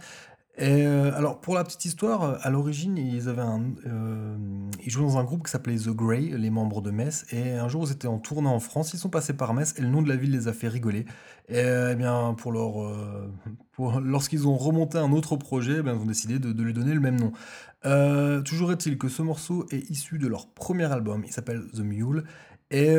Et 0.61 0.85
euh, 0.85 1.15
alors, 1.15 1.39
pour 1.39 1.55
la 1.55 1.63
petite 1.63 1.85
histoire, 1.85 2.23
euh, 2.23 2.35
à 2.41 2.49
l'origine, 2.49 2.97
euh, 2.99 4.37
ils 4.83 4.91
jouaient 4.91 5.05
dans 5.05 5.17
un 5.17 5.23
groupe 5.23 5.45
qui 5.45 5.51
s'appelait 5.51 5.77
The 5.77 5.91
Grey, 5.91 6.33
les 6.37 6.49
membres 6.49 6.81
de 6.81 6.91
Metz. 6.91 7.25
Et 7.31 7.53
un 7.53 7.69
jour, 7.69 7.85
ils 7.87 7.93
étaient 7.93 8.09
en 8.09 8.19
tournée 8.19 8.49
en 8.49 8.59
France, 8.59 8.93
ils 8.93 8.99
sont 8.99 9.09
passés 9.09 9.31
par 9.31 9.53
Metz, 9.53 9.73
et 9.77 9.81
le 9.81 9.87
nom 9.87 10.01
de 10.01 10.09
la 10.09 10.17
ville 10.17 10.31
les 10.31 10.49
a 10.49 10.53
fait 10.53 10.67
rigoler. 10.67 11.05
Et 11.47 11.63
eh 11.91 11.95
bien, 11.95 12.35
pour 12.37 12.51
leur, 12.51 12.73
lorsqu'ils 14.01 14.47
ont 14.47 14.57
remonté 14.57 14.97
un 14.97 15.13
autre 15.13 15.37
projet, 15.37 15.77
eh 15.79 15.89
ils 15.89 15.89
ont 15.89 16.05
décidé 16.05 16.39
de, 16.39 16.61
lui 16.61 16.73
donner 16.73 16.93
le 16.93 16.99
même 16.99 17.19
nom. 17.19 17.31
Toujours 18.43 18.73
est-il 18.73 18.97
que 18.97 19.07
ce 19.07 19.21
morceau 19.21 19.65
est 19.71 19.89
issu 19.89 20.19
de 20.19 20.27
leur 20.27 20.47
premier 20.49 20.91
album, 20.91 21.23
il 21.25 21.31
s'appelle 21.31 21.63
The 21.73 21.79
Mule. 21.79 22.25
Et, 22.69 22.95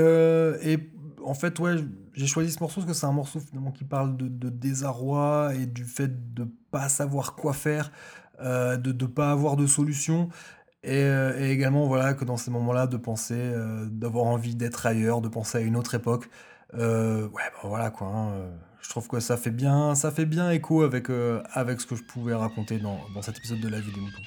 en 1.23 1.35
fait, 1.35 1.59
ouais, 1.59 1.77
j'ai 2.14 2.27
choisi 2.27 2.51
ce 2.51 2.61
morceau 2.61 2.81
parce 2.81 2.90
que 2.90 2.99
c'est 2.99 3.07
un 3.07 3.12
morceau 3.12 3.38
finalement 3.38 3.70
qui 3.70 3.85
parle 3.85 4.16
de 4.16 4.49
désarroi 4.49 5.53
et 5.55 5.66
du 5.66 5.85
fait 5.85 6.35
de 6.35 6.49
pas 6.70 6.88
savoir 6.88 7.35
quoi 7.35 7.52
faire, 7.52 7.90
euh, 8.40 8.76
de 8.76 8.92
ne 8.92 9.09
pas 9.09 9.30
avoir 9.30 9.56
de 9.56 9.66
solution. 9.66 10.28
Et, 10.83 11.02
euh, 11.04 11.38
et 11.38 11.50
également, 11.50 11.87
voilà, 11.87 12.14
que 12.14 12.24
dans 12.24 12.37
ces 12.38 12.50
moments-là, 12.50 12.87
de 12.87 12.96
penser, 12.96 13.35
euh, 13.37 13.87
d'avoir 13.90 14.24
envie 14.26 14.54
d'être 14.56 14.87
ailleurs, 14.87 15.20
de 15.20 15.28
penser 15.28 15.59
à 15.59 15.61
une 15.61 15.76
autre 15.76 15.94
époque. 15.94 16.28
Ouais, 16.72 17.28
bah 17.33 17.61
voilà 17.64 17.90
quoi. 17.90 18.06
hein, 18.09 18.33
je 18.80 18.88
trouve 18.88 19.09
que 19.09 19.20
ça 19.20 19.37
fait 19.37 19.50
bien, 19.50 19.94
ça 19.94 20.11
fait 20.11 20.24
bien 20.24 20.50
écho 20.50 20.83
avec, 20.83 21.09
avec 21.52 21.80
ce 21.80 21.87
que 21.87 21.96
je 21.96 22.02
pouvais 22.04 22.35
raconter 22.35 22.78
dans, 22.78 23.00
dans 23.14 23.22
cet 23.22 23.38
épisode 23.38 23.61
de 23.61 23.68
La 23.68 23.80
vie 23.80 23.92
des 23.92 24.00
moutons. 24.00 24.22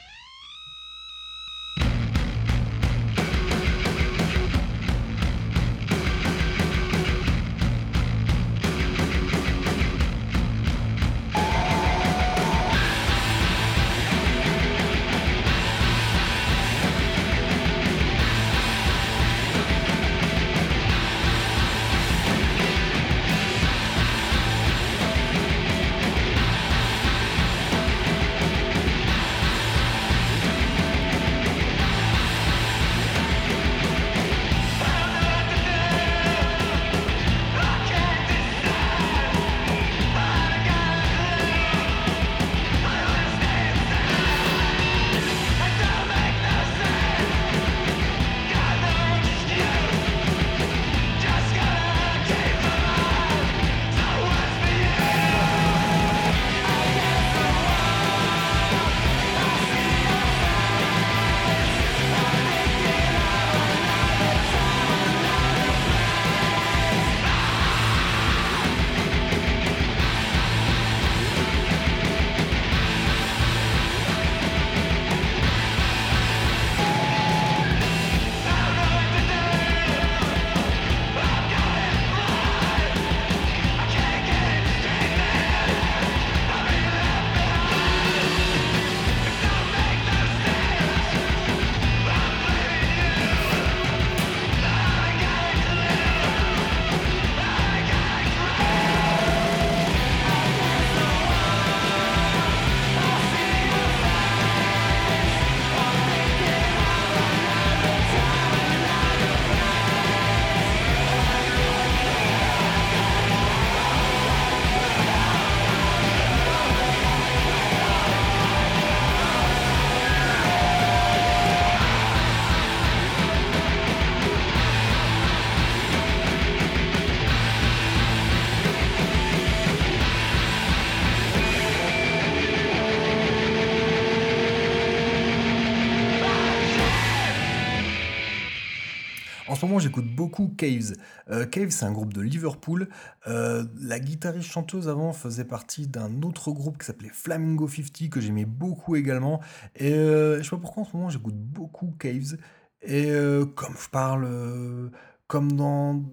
Ce 139.64 139.68
moment, 139.68 139.80
j'écoute 139.80 140.14
beaucoup 140.14 140.50
Caves. 140.50 140.94
Euh, 141.30 141.46
Caves, 141.46 141.70
c'est 141.70 141.86
un 141.86 141.94
groupe 141.94 142.12
de 142.12 142.20
Liverpool. 142.20 142.90
Euh, 143.28 143.64
la 143.80 143.98
guitariste 144.00 144.50
chanteuse 144.50 144.90
avant 144.90 145.14
faisait 145.14 145.46
partie 145.46 145.88
d'un 145.88 146.22
autre 146.22 146.52
groupe 146.52 146.78
qui 146.78 146.86
s'appelait 146.86 147.12
Flamingo 147.14 147.70
50 147.70 148.10
que 148.10 148.20
j'aimais 148.20 148.44
beaucoup 148.44 148.98
également. 148.98 149.40
Et 149.78 149.94
euh, 149.94 150.40
je 150.40 150.44
sais 150.44 150.50
pas 150.50 150.58
pourquoi 150.58 150.84
en 150.84 150.86
ce 150.86 150.98
moment 150.98 151.10
j'écoute 151.10 151.38
beaucoup 151.38 151.96
Caves. 151.98 152.36
Et 152.82 153.10
euh, 153.12 153.46
comme 153.46 153.76
je 153.82 153.90
parle, 153.90 154.92
comme 155.28 155.54
dans, 155.54 156.04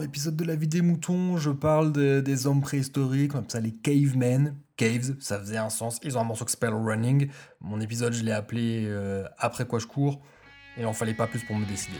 l'épisode 0.00 0.34
de 0.34 0.44
la 0.44 0.56
vie 0.56 0.66
des 0.66 0.82
moutons, 0.82 1.36
je 1.36 1.50
parle 1.50 1.92
de- 1.92 2.20
des 2.20 2.48
hommes 2.48 2.60
préhistoriques, 2.60 3.30
comme 3.30 3.48
ça 3.48 3.60
les 3.60 3.72
cavemen. 3.72 4.56
Caves, 4.76 5.14
ça 5.20 5.38
faisait 5.38 5.58
un 5.58 5.70
sens. 5.70 6.00
Ils 6.02 6.18
ont 6.18 6.22
un 6.22 6.24
morceau 6.24 6.44
qui 6.44 6.50
s'appelle 6.50 6.74
Running. 6.74 7.30
Mon 7.60 7.80
épisode, 7.80 8.12
je 8.12 8.24
l'ai 8.24 8.32
appelé 8.32 8.92
Après 9.38 9.64
quoi 9.64 9.78
je 9.78 9.86
cours. 9.86 10.20
Et 10.76 10.80
il 10.80 10.86
en 10.86 10.92
fallait 10.92 11.14
pas 11.14 11.28
plus 11.28 11.44
pour 11.44 11.56
me 11.56 11.64
décider. 11.66 11.98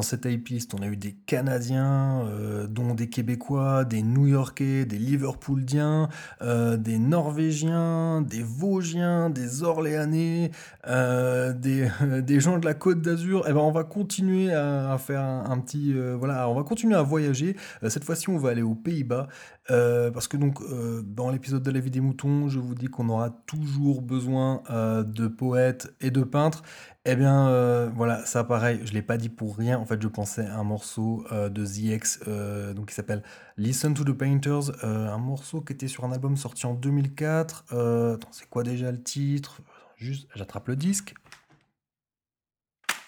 Dans 0.00 0.04
cette 0.04 0.24
hype 0.24 0.48
on 0.72 0.82
a 0.82 0.86
eu 0.86 0.96
des 0.96 1.12
Canadiens, 1.12 2.22
euh, 2.24 2.66
dont 2.66 2.94
des 2.94 3.10
Québécois, 3.10 3.84
des 3.84 4.00
New-Yorkais, 4.00 4.86
des 4.86 4.98
Liverpooliens, 4.98 6.08
euh, 6.40 6.78
des 6.78 6.98
Norvégiens, 6.98 8.22
des 8.22 8.42
Vosgiens, 8.42 9.28
des 9.28 9.62
Orléanais, 9.62 10.52
euh, 10.86 11.52
des, 11.52 12.40
gens 12.40 12.56
de 12.56 12.64
la 12.64 12.72
Côte 12.72 13.02
d'Azur. 13.02 13.46
Et 13.46 13.52
ben, 13.52 13.60
on 13.60 13.72
va 13.72 13.84
continuer 13.84 14.54
à, 14.54 14.96
faire 14.96 15.20
un, 15.20 15.44
un 15.50 15.58
petit, 15.58 15.92
voilà, 16.18 16.48
on 16.48 16.54
va 16.54 16.62
continuer 16.62 16.94
à 16.94 17.02
voyager. 17.02 17.54
Cette 17.86 18.04
fois-ci, 18.04 18.30
on 18.30 18.38
va 18.38 18.50
aller 18.50 18.62
aux 18.62 18.74
Pays-Bas. 18.74 19.28
Euh, 19.70 20.10
parce 20.10 20.26
que 20.26 20.36
donc, 20.36 20.60
euh, 20.60 21.02
dans 21.02 21.30
l'épisode 21.30 21.62
de 21.62 21.70
la 21.70 21.80
vie 21.80 21.90
des 21.90 22.00
moutons, 22.00 22.48
je 22.48 22.58
vous 22.58 22.74
dis 22.74 22.86
qu'on 22.86 23.08
aura 23.08 23.30
toujours 23.30 24.02
besoin 24.02 24.62
euh, 24.70 25.04
de 25.04 25.28
poètes 25.28 25.94
et 26.00 26.10
de 26.10 26.22
peintres. 26.22 26.62
Eh 27.06 27.16
bien, 27.16 27.90
voilà, 27.96 28.24
ça 28.26 28.44
pareil, 28.44 28.80
je 28.84 28.92
l'ai 28.92 29.02
pas 29.02 29.16
dit 29.16 29.30
pour 29.30 29.56
rien. 29.56 29.78
En 29.78 29.86
fait, 29.86 30.00
je 30.02 30.08
pensais 30.08 30.44
à 30.44 30.58
un 30.58 30.64
morceau 30.64 31.24
de 31.30 31.64
The 31.64 31.78
X, 31.78 32.20
euh, 32.28 32.74
donc 32.74 32.88
qui 32.88 32.94
s'appelle 32.94 33.22
Listen 33.56 33.94
to 33.94 34.04
the 34.04 34.12
Painters, 34.12 34.84
un 34.84 35.16
morceau 35.16 35.62
qui 35.62 35.72
était 35.72 35.88
sur 35.88 36.04
un 36.04 36.12
album 36.12 36.36
sorti 36.36 36.66
en 36.66 36.74
2004. 36.74 37.64
Euh, 37.72 38.16
attends, 38.16 38.28
c'est 38.32 38.48
quoi 38.50 38.64
déjà 38.64 38.92
le 38.92 39.02
titre? 39.02 39.62
Juste, 39.96 40.28
j'attrape 40.34 40.68
le 40.68 40.76
disque. 40.76 41.14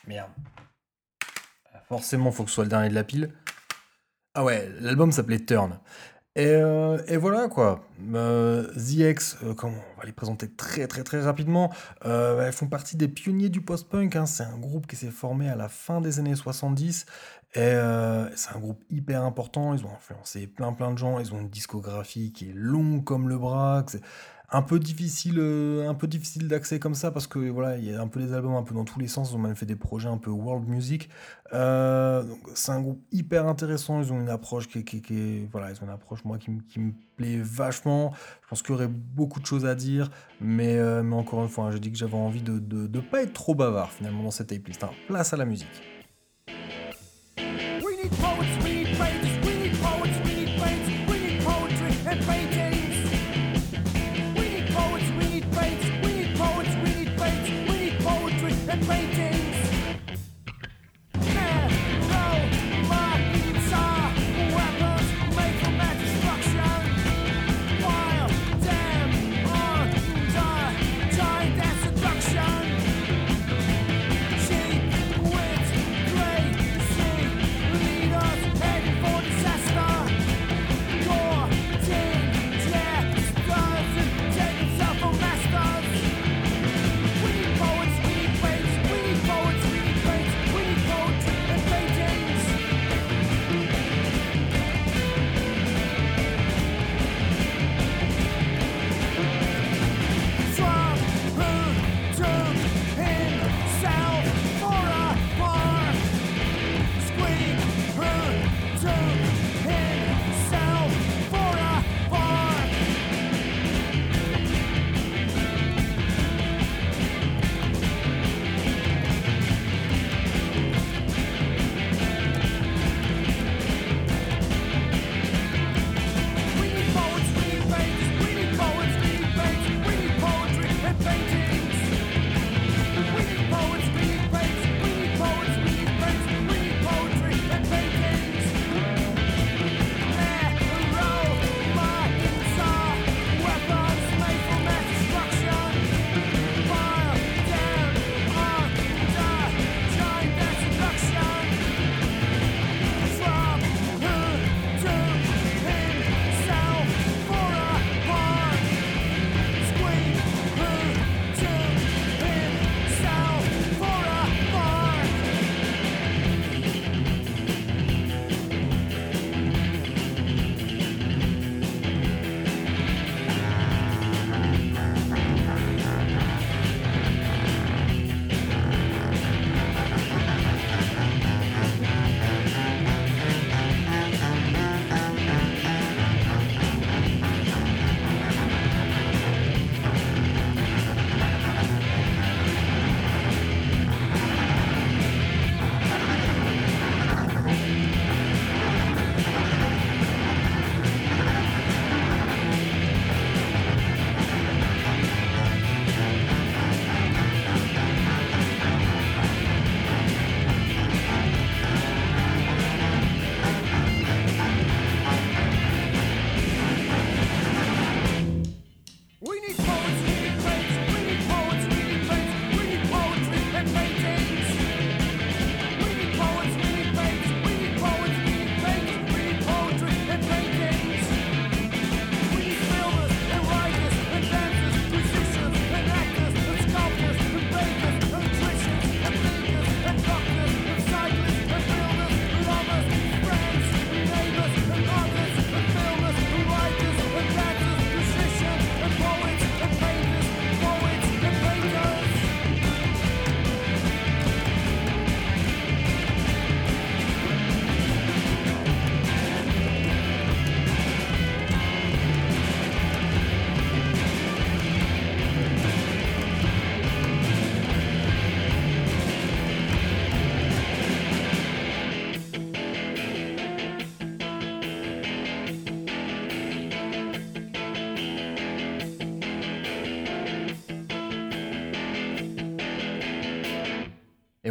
Merde. 0.06 0.30
Forcément, 1.84 2.32
faut 2.32 2.44
que 2.44 2.48
ce 2.48 2.54
soit 2.54 2.64
le 2.64 2.70
dernier 2.70 2.88
de 2.88 2.94
la 2.94 3.04
pile. 3.04 3.34
Ah 4.34 4.44
ouais, 4.44 4.72
l'album 4.80 5.12
s'appelait 5.12 5.44
Turn. 5.44 5.78
Et, 6.34 6.46
euh, 6.46 6.98
et 7.08 7.18
voilà 7.18 7.48
quoi. 7.48 7.84
Euh, 8.14 8.66
The 8.74 8.92
X, 8.92 9.36
euh, 9.44 9.52
comment 9.52 9.76
on 9.96 10.00
va 10.00 10.06
les 10.06 10.12
présenter 10.12 10.48
très 10.48 10.86
très 10.86 11.04
très 11.04 11.20
rapidement. 11.20 11.70
Euh, 12.06 12.46
elles 12.46 12.54
font 12.54 12.68
partie 12.68 12.96
des 12.96 13.06
pionniers 13.08 13.50
du 13.50 13.60
post-punk. 13.60 14.16
hein. 14.16 14.24
C'est 14.24 14.44
un 14.44 14.56
groupe 14.56 14.86
qui 14.86 14.96
s'est 14.96 15.10
formé 15.10 15.50
à 15.50 15.56
la 15.56 15.68
fin 15.68 16.00
des 16.00 16.18
années 16.20 16.34
70. 16.34 17.04
Et 17.54 17.58
euh, 17.60 18.34
c'est 18.34 18.56
un 18.56 18.58
groupe 18.60 18.82
hyper 18.88 19.22
important. 19.24 19.74
Ils 19.74 19.84
ont 19.84 19.92
influencé 19.94 20.46
plein 20.46 20.72
plein 20.72 20.90
de 20.92 20.96
gens. 20.96 21.18
Ils 21.18 21.34
ont 21.34 21.40
une 21.40 21.50
discographie 21.50 22.32
qui 22.32 22.48
est 22.48 22.54
longue 22.54 23.04
comme 23.04 23.28
le 23.28 23.36
bras. 23.36 23.84
Un 24.54 24.62
peu 24.62 24.78
difficile, 24.78 25.36
euh, 25.38 25.88
un 25.88 25.94
peu 25.94 26.06
difficile 26.06 26.46
d'accès 26.46 26.78
comme 26.78 26.94
ça 26.94 27.10
parce 27.10 27.26
que 27.26 27.38
voilà, 27.48 27.78
il 27.78 27.84
y 27.90 27.94
a 27.94 28.00
un 28.00 28.06
peu 28.06 28.20
des 28.20 28.32
albums 28.34 28.54
un 28.54 28.62
peu 28.62 28.74
dans 28.74 28.84
tous 28.84 29.00
les 29.00 29.08
sens. 29.08 29.30
Ils 29.32 29.36
ont 29.36 29.38
même 29.38 29.56
fait 29.56 29.64
des 29.66 29.76
projets 29.76 30.08
un 30.08 30.18
peu 30.18 30.30
world 30.30 30.68
music. 30.68 31.08
Euh, 31.54 32.22
c'est 32.54 32.72
un 32.72 32.80
groupe 32.80 33.02
hyper 33.12 33.46
intéressant. 33.46 34.02
Ils 34.02 34.12
ont 34.12 34.20
une 34.20 34.28
approche 34.28 34.68
qui, 34.68 34.84
qui, 34.84 35.00
qui 35.00 35.46
voilà, 35.50 35.70
ils 35.70 35.76
ont 35.82 35.84
une 35.86 35.90
approche 35.92 36.24
moi 36.24 36.36
qui, 36.38 36.50
me- 36.50 36.60
qui 36.62 36.80
me 36.80 36.92
plaît 37.16 37.38
vachement. 37.42 38.12
Je 38.42 38.48
pense 38.48 38.62
qu'il 38.62 38.72
y 38.72 38.74
aurait 38.74 38.88
beaucoup 38.88 39.40
de 39.40 39.46
choses 39.46 39.64
à 39.64 39.74
dire, 39.74 40.10
mais, 40.40 40.76
euh, 40.76 41.02
mais 41.02 41.16
encore 41.16 41.42
une 41.42 41.48
fois, 41.48 41.64
hein, 41.66 41.70
je 41.72 41.78
dis 41.78 41.90
que 41.90 41.96
j'avais 41.98 42.14
envie 42.14 42.42
de, 42.42 42.58
de 42.58 43.00
pas 43.00 43.22
être 43.22 43.32
trop 43.32 43.54
bavard 43.54 43.90
finalement 43.90 44.22
dans 44.22 44.30
cette 44.30 44.48
tape 44.48 44.66
list. 44.68 44.84
hein. 44.84 44.90
Place 45.08 45.32
à 45.32 45.36
la 45.38 45.44
musique. 45.46 45.68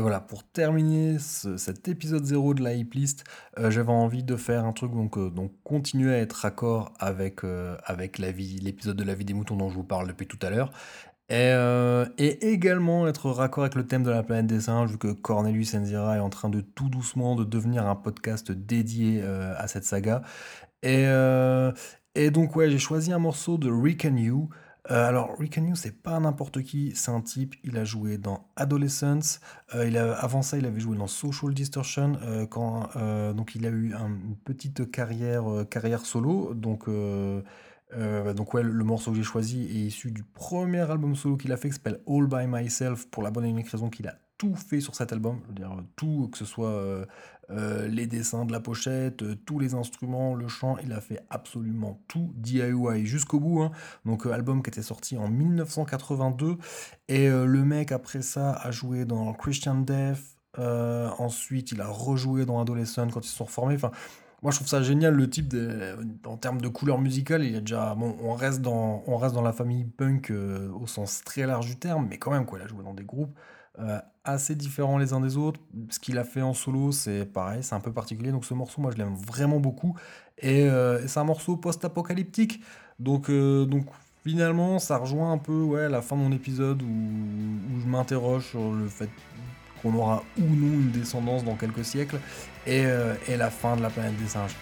Voilà, 0.01 0.19
pour 0.19 0.43
terminer 0.43 1.19
ce- 1.19 1.57
cet 1.57 1.87
épisode 1.87 2.25
0 2.25 2.53
de 2.53 2.63
la 2.63 2.73
Hype 2.73 2.93
List, 2.93 3.23
euh, 3.59 3.71
j'avais 3.71 3.91
envie 3.91 4.23
de 4.23 4.35
faire 4.35 4.65
un 4.65 4.73
truc, 4.73 4.91
donc, 4.93 5.17
euh, 5.17 5.29
donc 5.29 5.53
continuer 5.63 6.13
à 6.13 6.19
être 6.19 6.33
raccord 6.33 6.93
avec, 6.99 7.43
euh, 7.43 7.77
avec 7.85 8.17
l'épisode 8.17 8.97
de 8.97 9.03
la 9.03 9.13
vie 9.15 9.25
des 9.25 9.33
moutons 9.33 9.55
dont 9.55 9.69
je 9.69 9.75
vous 9.75 9.83
parle 9.83 10.07
depuis 10.07 10.27
tout 10.27 10.39
à 10.41 10.49
l'heure. 10.49 10.71
Et, 11.29 11.53
et 12.17 12.47
également 12.51 13.07
être 13.07 13.29
raccord 13.31 13.63
avec 13.63 13.75
le 13.75 13.87
thème 13.87 14.03
de 14.03 14.09
la 14.09 14.21
planète 14.21 14.47
des 14.47 14.59
singes, 14.61 14.91
vu 14.91 14.97
que 14.97 15.13
Cornelius 15.13 15.73
Enzira 15.75 16.17
est 16.17 16.19
en 16.19 16.29
train 16.29 16.49
de 16.49 16.59
tout 16.59 16.89
doucement 16.89 17.35
de 17.37 17.45
devenir 17.45 17.87
un 17.87 17.95
podcast 17.95 18.51
dédié 18.51 19.23
à 19.23 19.65
cette 19.69 19.85
saga. 19.85 20.23
Et, 20.83 21.05
et 22.15 22.31
donc, 22.31 22.55
ouais, 22.57 22.69
j'ai 22.69 22.79
choisi 22.79 23.13
un 23.13 23.19
morceau 23.19 23.57
de 23.57 23.71
Rick 23.71 24.03
and 24.05 24.17
You. 24.17 24.49
Euh, 24.89 25.07
alors, 25.07 25.37
Rick 25.37 25.57
You, 25.57 25.75
c'est 25.75 26.01
pas 26.01 26.19
n'importe 26.19 26.63
qui, 26.63 26.93
c'est 26.95 27.11
un 27.11 27.21
type, 27.21 27.53
il 27.63 27.77
a 27.77 27.83
joué 27.85 28.17
dans 28.17 28.47
Adolescence, 28.55 29.39
euh, 29.75 29.87
il 29.87 29.95
a, 29.95 30.13
avant 30.17 30.41
ça, 30.41 30.57
il 30.57 30.65
avait 30.65 30.79
joué 30.79 30.97
dans 30.97 31.05
Social 31.05 31.53
Distortion, 31.53 32.13
euh, 32.23 33.33
donc 33.33 33.53
il 33.53 33.65
a 33.67 33.69
eu 33.69 33.93
un- 33.93 34.07
une 34.07 34.35
petite 34.43 34.89
carrière, 34.89 35.43
carrière 35.69 36.03
solo, 36.03 36.55
donc, 36.55 36.87
donc 36.89 38.53
le, 38.55 38.83
morceau 38.83 39.11
que 39.11 39.17
j'ai 39.17 39.23
choisi 39.23 39.65
est 39.65 39.85
issu 39.87 40.11
du 40.11 40.23
premier 40.23 40.79
album 40.89 41.15
solo 41.15 41.37
qu'il 41.37 41.51
a 41.51 41.57
fait, 41.57 41.69
qui 41.69 41.75
s'appelle 41.75 41.99
All 42.07 42.25
By 42.25 42.47
Myself, 42.47 43.07
pour 43.09 43.21
la 43.21 43.29
bonne 43.29 43.45
et 43.45 43.49
unique 43.49 43.69
raison 43.69 43.89
qu'il 43.91 44.07
a 44.07 44.15
tout 44.39 44.55
fait 44.55 44.79
sur 44.79 44.95
cet 44.95 45.13
album, 45.13 45.41
je 45.43 45.47
veux 45.49 45.53
dire, 45.53 45.75
tout, 45.95 46.27
que 46.31 46.39
ce 46.39 46.45
soit 46.45 47.05
euh, 47.51 47.87
les 47.87 48.07
dessins 48.07 48.45
de 48.45 48.51
la 48.51 48.59
pochette, 48.59 49.23
euh, 49.23 49.35
tous 49.45 49.59
les 49.59 49.73
instruments, 49.73 50.35
le 50.35 50.47
chant, 50.47 50.77
il 50.83 50.93
a 50.93 51.01
fait 51.01 51.19
absolument 51.29 51.99
tout 52.07 52.31
DIY 52.35 53.05
jusqu'au 53.05 53.39
bout. 53.39 53.61
hein. 53.61 53.71
Donc 54.05 54.25
euh, 54.25 54.31
album 54.31 54.63
qui 54.63 54.69
était 54.69 54.81
sorti 54.81 55.17
en 55.17 55.27
1982 55.27 56.57
et 57.07 57.27
le 57.29 57.65
mec 57.65 57.91
après 57.91 58.21
ça 58.21 58.53
a 58.53 58.71
joué 58.71 59.05
dans 59.05 59.33
Christian 59.33 59.75
Death. 59.75 60.37
ensuite, 60.57 61.71
il 61.71 61.81
a 61.81 61.87
rejoué 61.87 62.45
dans 62.45 62.61
Adolescent 62.61 63.07
quand 63.09 63.25
ils 63.25 63.29
se 63.29 63.35
sont 63.35 63.45
reformés. 63.45 63.75
Enfin, 63.75 63.91
moi, 64.41 64.51
je 64.51 64.57
trouve 64.57 64.67
ça 64.67 64.81
génial 64.81 65.13
le 65.13 65.29
type 65.29 65.53
en 66.25 66.37
termes 66.37 66.61
de 66.61 66.67
couleur 66.67 66.99
musicale. 66.99 67.43
Il 67.43 67.55
y 67.55 67.61
déjà, 67.61 67.95
bon, 67.95 68.17
on 68.21 68.33
reste 68.33 68.61
dans, 68.61 69.03
on 69.07 69.17
reste 69.17 69.35
dans 69.35 69.41
la 69.41 69.53
famille 69.53 69.85
punk 69.85 70.31
au 70.31 70.87
sens 70.87 71.21
très 71.25 71.45
large 71.45 71.67
du 71.67 71.77
terme, 71.77 72.07
mais 72.09 72.17
quand 72.17 72.31
même 72.31 72.45
quoi. 72.45 72.59
Il 72.59 72.63
a 72.63 72.67
joué 72.67 72.83
dans 72.83 72.93
des 72.93 73.03
groupes 73.03 73.37
assez 74.23 74.55
différents 74.55 74.97
les 74.97 75.13
uns 75.13 75.19
des 75.19 75.37
autres. 75.37 75.59
Ce 75.89 75.99
qu'il 75.99 76.17
a 76.17 76.23
fait 76.23 76.41
en 76.41 76.53
solo, 76.53 76.91
c'est 76.91 77.25
pareil, 77.25 77.63
c'est 77.63 77.75
un 77.75 77.79
peu 77.79 77.91
particulier. 77.91 78.31
Donc 78.31 78.45
ce 78.45 78.53
morceau, 78.53 78.81
moi, 78.81 78.91
je 78.91 78.97
l'aime 78.97 79.15
vraiment 79.15 79.59
beaucoup. 79.59 79.95
Et, 80.39 80.63
euh, 80.63 81.07
c'est 81.07 81.19
un 81.19 81.23
morceau 81.23 81.57
post-apocalyptique. 81.57 82.61
Donc, 82.99 83.29
euh, 83.29 83.65
donc 83.65 83.85
finalement, 84.23 84.79
ça 84.79 84.97
rejoint 84.97 85.31
un 85.31 85.37
peu 85.37 85.61
ouais, 85.61 85.89
la 85.89 86.01
fin 86.01 86.15
de 86.15 86.21
mon 86.21 86.31
épisode 86.31 86.81
où, 86.81 87.79
je 87.79 87.87
m'interroge 87.87 88.49
sur 88.49 88.71
le 88.71 88.87
fait 88.87 89.09
qu'on 89.81 89.93
aura 89.95 90.23
ou 90.37 90.43
non 90.43 90.73
une 90.73 90.91
descendance 90.91 91.43
dans 91.43 91.55
quelques 91.55 91.83
siècles 91.83 92.19
et, 92.67 92.85
euh, 92.85 93.15
et 93.27 93.37
la 93.37 93.49
fin 93.49 93.75
de 93.75 93.81
la 93.81 93.89
planète 93.89 94.17
des 94.17 94.27
singes. 94.27 94.55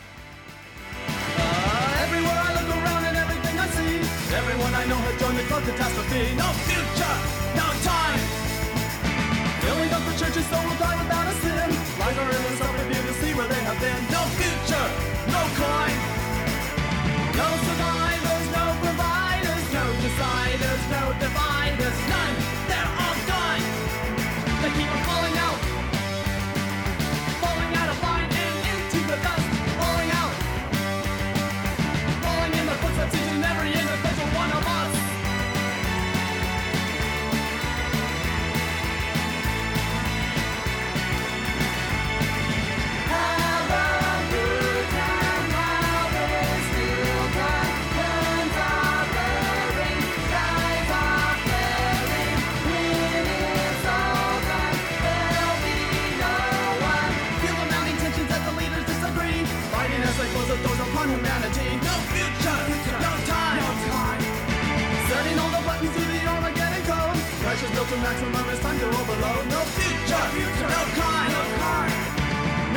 Maximum, 68.09 68.49
it's 68.49 68.61
time 68.61 68.79
to 68.79 68.87
overload. 68.99 69.43
No 69.53 69.61
future, 69.77 70.25
no 70.73 70.81
kind, 70.97 71.29
no 71.37 71.43
kind. 71.61 71.93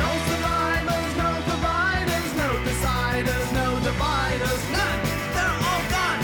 No 0.01 0.09
survivors, 0.29 1.11
no 1.23 1.29
providers, 1.49 2.29
no 2.41 2.49
deciders, 2.69 3.47
no 3.61 3.67
dividers, 3.87 4.61
none. 4.77 4.99
They're 5.35 5.57
all 5.69 5.83
gone. 5.95 6.21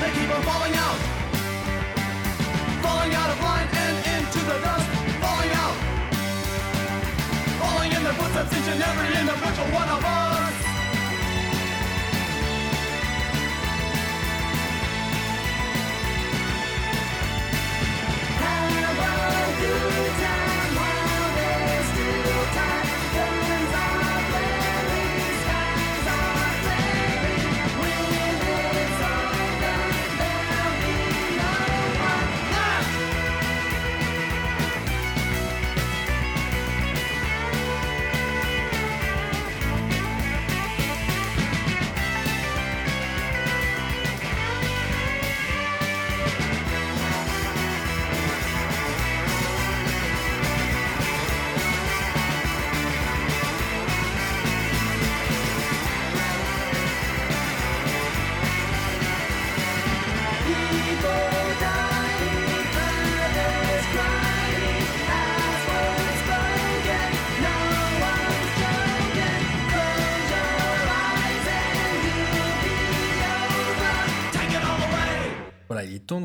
They 0.00 0.10
keep 0.16 0.30
on 0.36 0.42
falling 0.50 0.76
out. 0.86 0.98
Falling 2.84 3.12
out 3.20 3.30
of 3.34 3.38
line 3.46 3.68
and 3.84 3.96
into 4.14 4.40
the 4.50 4.56
dust. 4.66 4.88
Falling 5.22 5.54
out. 5.64 5.76
Falling 7.62 7.92
in 7.96 8.02
the 8.08 8.14
footsteps 8.18 8.52
each 8.58 8.68
and 8.74 8.82
every 8.90 9.10
individual 9.20 9.68
one 9.80 9.88
of 9.96 10.04
us. 10.04 10.29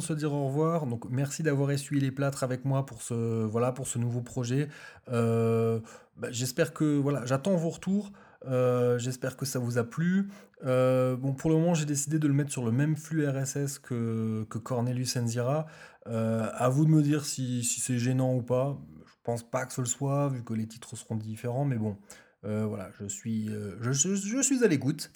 Se 0.06 0.14
dire 0.14 0.34
au 0.34 0.47
revoir. 0.47 0.86
Donc 0.86 1.06
merci 1.10 1.43
d'avoir 1.43 1.72
essuyé 1.72 2.01
les 2.01 2.12
plâtres 2.12 2.43
avec 2.43 2.66
moi 2.66 2.86
pour 2.86 3.01
ce, 3.01 3.43
voilà, 3.43 3.72
pour 3.72 3.88
ce 3.88 3.99
nouveau 3.99 4.22
projet. 4.22 4.70
Euh, 5.10 5.80
bah, 6.18 6.30
J'espère 6.32 6.74
que 6.74 6.97
voilà, 6.97 7.26
j'attends 7.26 7.56
vos 7.56 7.70
retours. 7.70 8.12
Euh, 8.47 8.97
J'espère 8.99 9.38
que 9.38 9.45
ça 9.45 9.60
vous 9.60 9.78
a 9.78 9.84
plu. 9.84 10.30
Euh, 10.66 11.16
bon, 11.16 11.34
pour 11.34 11.49
le 11.49 11.58
moment, 11.58 11.74
j'ai 11.74 11.86
décidé 11.86 12.20
de 12.20 12.28
le 12.28 12.34
mettre 12.34 12.51
sur 12.51 12.64
le 12.64 12.72
même 12.72 12.95
flux 12.95 13.28
RSS 13.28 13.80
que, 13.80 14.45
que 14.49 14.58
Cornelius 14.58 15.18
Enzira. 15.18 15.66
À 16.06 16.70
vous 16.70 16.86
de 16.86 16.91
me 16.91 17.01
dire 17.01 17.26
si, 17.26 17.64
si 17.64 17.82
c'est 17.82 17.97
gênant 17.97 18.36
ou 18.36 18.41
pas. 18.43 18.78
Je 19.06 19.14
pense 19.24 19.41
pas 19.41 19.66
que 19.66 19.74
ce 19.74 19.82
le 19.82 19.88
soit, 19.88 20.30
vu 20.30 20.43
que 20.43 20.53
les 20.53 20.68
titres 20.68 20.95
seront 20.95 21.16
différents, 21.16 21.66
mais 21.66 21.78
bon. 21.78 21.97
Euh, 22.46 22.66
voilà, 22.66 22.91
je 23.00 23.06
suis, 23.08 23.50
euh, 23.50 23.76
je, 23.82 23.91
je- 23.91 24.41
suis 24.41 24.64
à 24.64 24.68
l'écoute. 24.68 25.12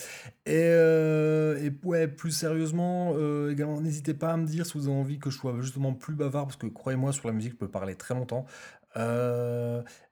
Et, 0.46 0.54
euh, 0.66 1.58
et 1.64 1.72
ouais, 1.86 2.08
plus 2.08 2.32
sérieusement, 2.32 3.16
également, 3.50 3.82
n'hésitez 3.82 4.14
pas 4.14 4.34
à 4.34 4.38
me 4.38 4.46
dire 4.48 4.66
si 4.66 4.74
vous 4.78 4.88
avez 4.88 4.96
envie 4.98 5.20
que 5.20 5.30
je 5.30 5.38
sois 5.38 5.56
justement 5.62 5.94
plus 5.94 6.16
bavard, 6.16 6.46
parce 6.46 6.58
que 6.58 6.68
croyez-moi, 6.68 7.14
sur 7.14 7.28
la 7.28 7.34
musique, 7.34 7.54
je 7.54 7.58
peux 7.58 7.70
parler 7.70 7.96
très 7.96 8.14
longtemps. 8.16 8.46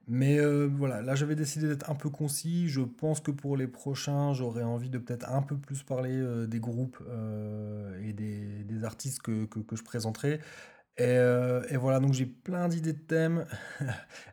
Mais 0.06 0.38
voilà, 0.68 1.02
là 1.02 1.14
j'avais 1.14 1.34
décidé 1.34 1.68
d'être 1.68 1.90
un 1.90 1.94
peu 1.94 2.08
concis. 2.10 2.68
Je 2.68 2.80
pense 2.80 3.20
que 3.20 3.30
pour 3.30 3.56
les 3.56 3.66
prochains, 3.66 4.32
j'aurais 4.32 4.62
envie 4.62 4.90
de 4.90 4.98
peut-être 4.98 5.30
un 5.30 5.42
peu 5.42 5.56
plus 5.56 5.82
parler 5.82 6.46
des 6.46 6.60
groupes 6.60 6.98
et 8.02 8.12
des, 8.12 8.64
des 8.64 8.84
artistes 8.84 9.20
que, 9.22 9.44
que, 9.46 9.60
que 9.60 9.76
je 9.76 9.82
présenterai. 9.84 10.40
Et, 10.98 11.04
euh, 11.04 11.62
et 11.70 11.76
voilà, 11.76 12.00
donc 12.00 12.12
j'ai 12.12 12.26
plein 12.26 12.68
d'idées 12.68 12.92
de 12.92 12.98
thèmes, 12.98 13.44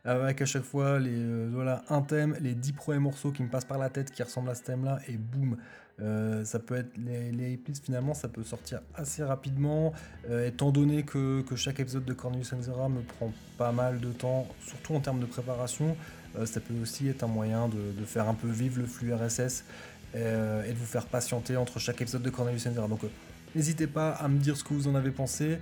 avec 0.06 0.42
à 0.42 0.46
chaque 0.46 0.64
fois 0.64 1.00
euh, 1.00 1.50
voilà, 1.54 1.84
un 1.90 2.02
thème, 2.02 2.36
les 2.42 2.56
10 2.56 2.74
premiers 2.74 3.00
morceaux 3.00 3.32
qui 3.32 3.44
me 3.44 3.50
passent 3.50 3.66
par 3.66 3.78
la 3.78 3.90
tête 3.90 4.10
qui 4.10 4.24
ressemblent 4.24 4.50
à 4.50 4.56
ce 4.56 4.64
thème-là, 4.64 5.00
et 5.08 5.18
boum, 5.18 5.58
euh, 6.02 6.44
ça 6.44 6.58
peut 6.58 6.76
être 6.76 6.98
les, 6.98 7.32
les 7.32 7.60
finalement, 7.84 8.16
ça 8.16 8.30
peut 8.30 8.44
sortir 8.44 8.82
assez 8.96 9.24
rapidement, 9.24 9.94
étant 10.44 10.72
donné 10.72 11.04
que, 11.04 11.42
que 11.42 11.56
chaque 11.56 11.80
épisode 11.80 12.06
de 12.06 12.14
Cornelius 12.14 12.52
Enzera 12.54 12.90
me 12.90 13.02
prend 13.02 13.32
pas 13.60 13.72
mal 13.72 14.00
de 14.00 14.12
temps, 14.12 14.48
surtout 14.66 14.96
en 14.96 15.02
termes 15.02 15.20
de 15.20 15.28
préparation. 15.28 15.96
ça 16.46 16.60
peut 16.60 16.74
aussi 16.82 17.08
être 17.08 17.24
un 17.24 17.28
moyen 17.28 17.70
de, 17.70 18.06
faire 18.06 18.28
un 18.28 18.34
peu 18.34 18.50
vivre 18.50 18.80
le 18.80 18.88
flux 18.88 19.14
RSS 19.14 19.64
euh, 20.16 20.64
et 20.64 20.72
de 20.72 20.78
vous 20.78 20.86
faire 20.86 21.06
patienter 21.08 21.58
entre 21.58 21.78
chaque 21.78 22.02
épisode 22.02 22.22
de 22.22 22.30
Cornelius 22.30 22.66
Enzera. 22.68 22.88
Donc 22.88 23.04
euh, 23.04 23.10
n'hésitez 23.54 23.86
pas 23.86 24.12
à 24.12 24.30
me 24.30 24.38
dire 24.38 24.56
ce 24.56 24.64
que 24.64 24.74
vous 24.74 24.88
en 24.88 24.96
avez 24.96 25.12
pensé. 25.12 25.60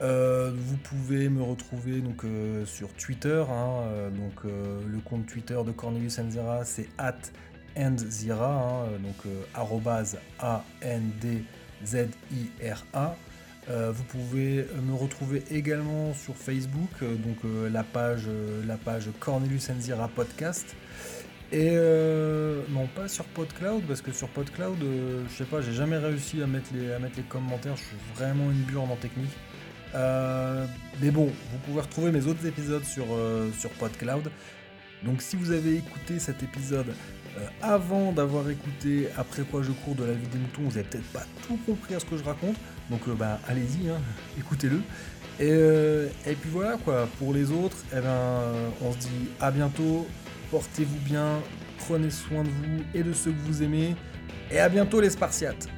Euh, 0.00 0.50
vous 0.54 0.76
pouvez 0.76 1.28
me 1.28 1.42
retrouver 1.42 2.00
donc 2.00 2.24
euh, 2.24 2.66
sur 2.66 2.88
Twitter. 2.94 3.44
hein, 3.48 3.82
euh, 3.86 4.10
donc 4.10 4.44
le 4.44 4.98
compte 5.00 5.26
Twitter 5.26 5.58
de 5.64 5.70
Cornelius 5.70 6.18
Enzera, 6.18 6.64
c'est 6.64 6.88
at 6.98 7.16
endzira, 7.76 8.84
hein, 8.84 8.98
donc 9.02 9.32
arrobase 9.54 10.18
a 10.38 10.64
n 10.80 11.10
d 11.20 11.44
z 11.84 12.08
i 12.32 12.68
r 12.68 12.84
a. 12.92 13.16
Euh, 13.70 13.92
vous 13.92 14.04
pouvez 14.04 14.66
me 14.86 14.94
retrouver 14.94 15.42
également 15.50 16.12
sur 16.12 16.36
Facebook, 16.36 17.00
donc 17.00 17.38
la 17.70 17.82
page 17.82 18.28
la 18.66 18.76
page 18.76 19.08
Cornelius 19.20 19.70
Enzira 19.70 20.08
podcast. 20.08 20.76
Et 21.52 21.70
euh, 21.72 22.62
non 22.70 22.88
pas 22.88 23.06
sur 23.06 23.24
PodCloud 23.26 23.84
parce 23.86 24.02
que 24.02 24.10
sur 24.12 24.28
PodCloud, 24.28 24.78
je 25.28 25.34
sais 25.34 25.44
pas, 25.44 25.60
j'ai 25.60 25.72
jamais 25.72 25.98
réussi 25.98 26.42
à 26.42 26.46
mettre 26.46 26.70
les 26.74 26.92
à 26.92 26.98
mettre 26.98 27.16
les 27.16 27.22
commentaires. 27.22 27.76
Je 27.76 27.82
suis 27.84 27.96
vraiment 28.16 28.50
une 28.50 28.62
burne 28.62 28.90
en 28.90 28.96
technique. 28.96 29.30
Euh, 29.94 30.66
mais 31.00 31.10
bon, 31.10 31.26
vous 31.26 31.58
pouvez 31.66 31.80
retrouver 31.80 32.10
mes 32.10 32.26
autres 32.26 32.46
épisodes 32.46 32.84
sur, 32.84 33.06
euh, 33.12 33.50
sur 33.58 33.70
PodCloud. 33.70 34.30
Donc 35.04 35.22
si 35.22 35.36
vous 35.36 35.50
avez 35.50 35.76
écouté 35.76 36.18
cet 36.18 36.42
épisode 36.42 36.94
euh, 37.36 37.46
avant 37.62 38.12
d'avoir 38.12 38.48
écouté 38.48 39.08
Après 39.18 39.42
quoi 39.42 39.62
je 39.62 39.72
cours 39.72 39.94
de 39.94 40.04
la 40.04 40.12
vie 40.12 40.26
des 40.28 40.38
moutons, 40.38 40.62
vous 40.62 40.78
avez 40.78 40.86
peut-être 40.86 41.12
pas 41.12 41.24
tout 41.46 41.58
compris 41.66 41.94
à 41.94 42.00
ce 42.00 42.04
que 42.04 42.16
je 42.16 42.24
raconte. 42.24 42.56
Donc 42.90 43.08
bah, 43.16 43.38
allez-y, 43.48 43.88
hein, 43.88 44.00
écoutez-le. 44.38 44.80
Et, 45.40 45.50
et 46.30 46.34
puis 46.34 46.50
voilà 46.50 46.76
quoi, 46.76 47.08
pour 47.18 47.34
les 47.34 47.50
autres, 47.50 47.78
eh 47.92 48.00
ben, 48.00 48.40
on 48.80 48.92
se 48.92 48.98
dit 48.98 49.28
à 49.40 49.50
bientôt, 49.50 50.06
portez-vous 50.52 51.00
bien, 51.00 51.40
prenez 51.78 52.10
soin 52.10 52.44
de 52.44 52.48
vous 52.48 52.84
et 52.94 53.02
de 53.02 53.12
ceux 53.12 53.32
que 53.32 53.40
vous 53.40 53.64
aimez, 53.64 53.96
et 54.52 54.60
à 54.60 54.68
bientôt 54.68 55.00
les 55.00 55.10
Spartiates 55.10 55.68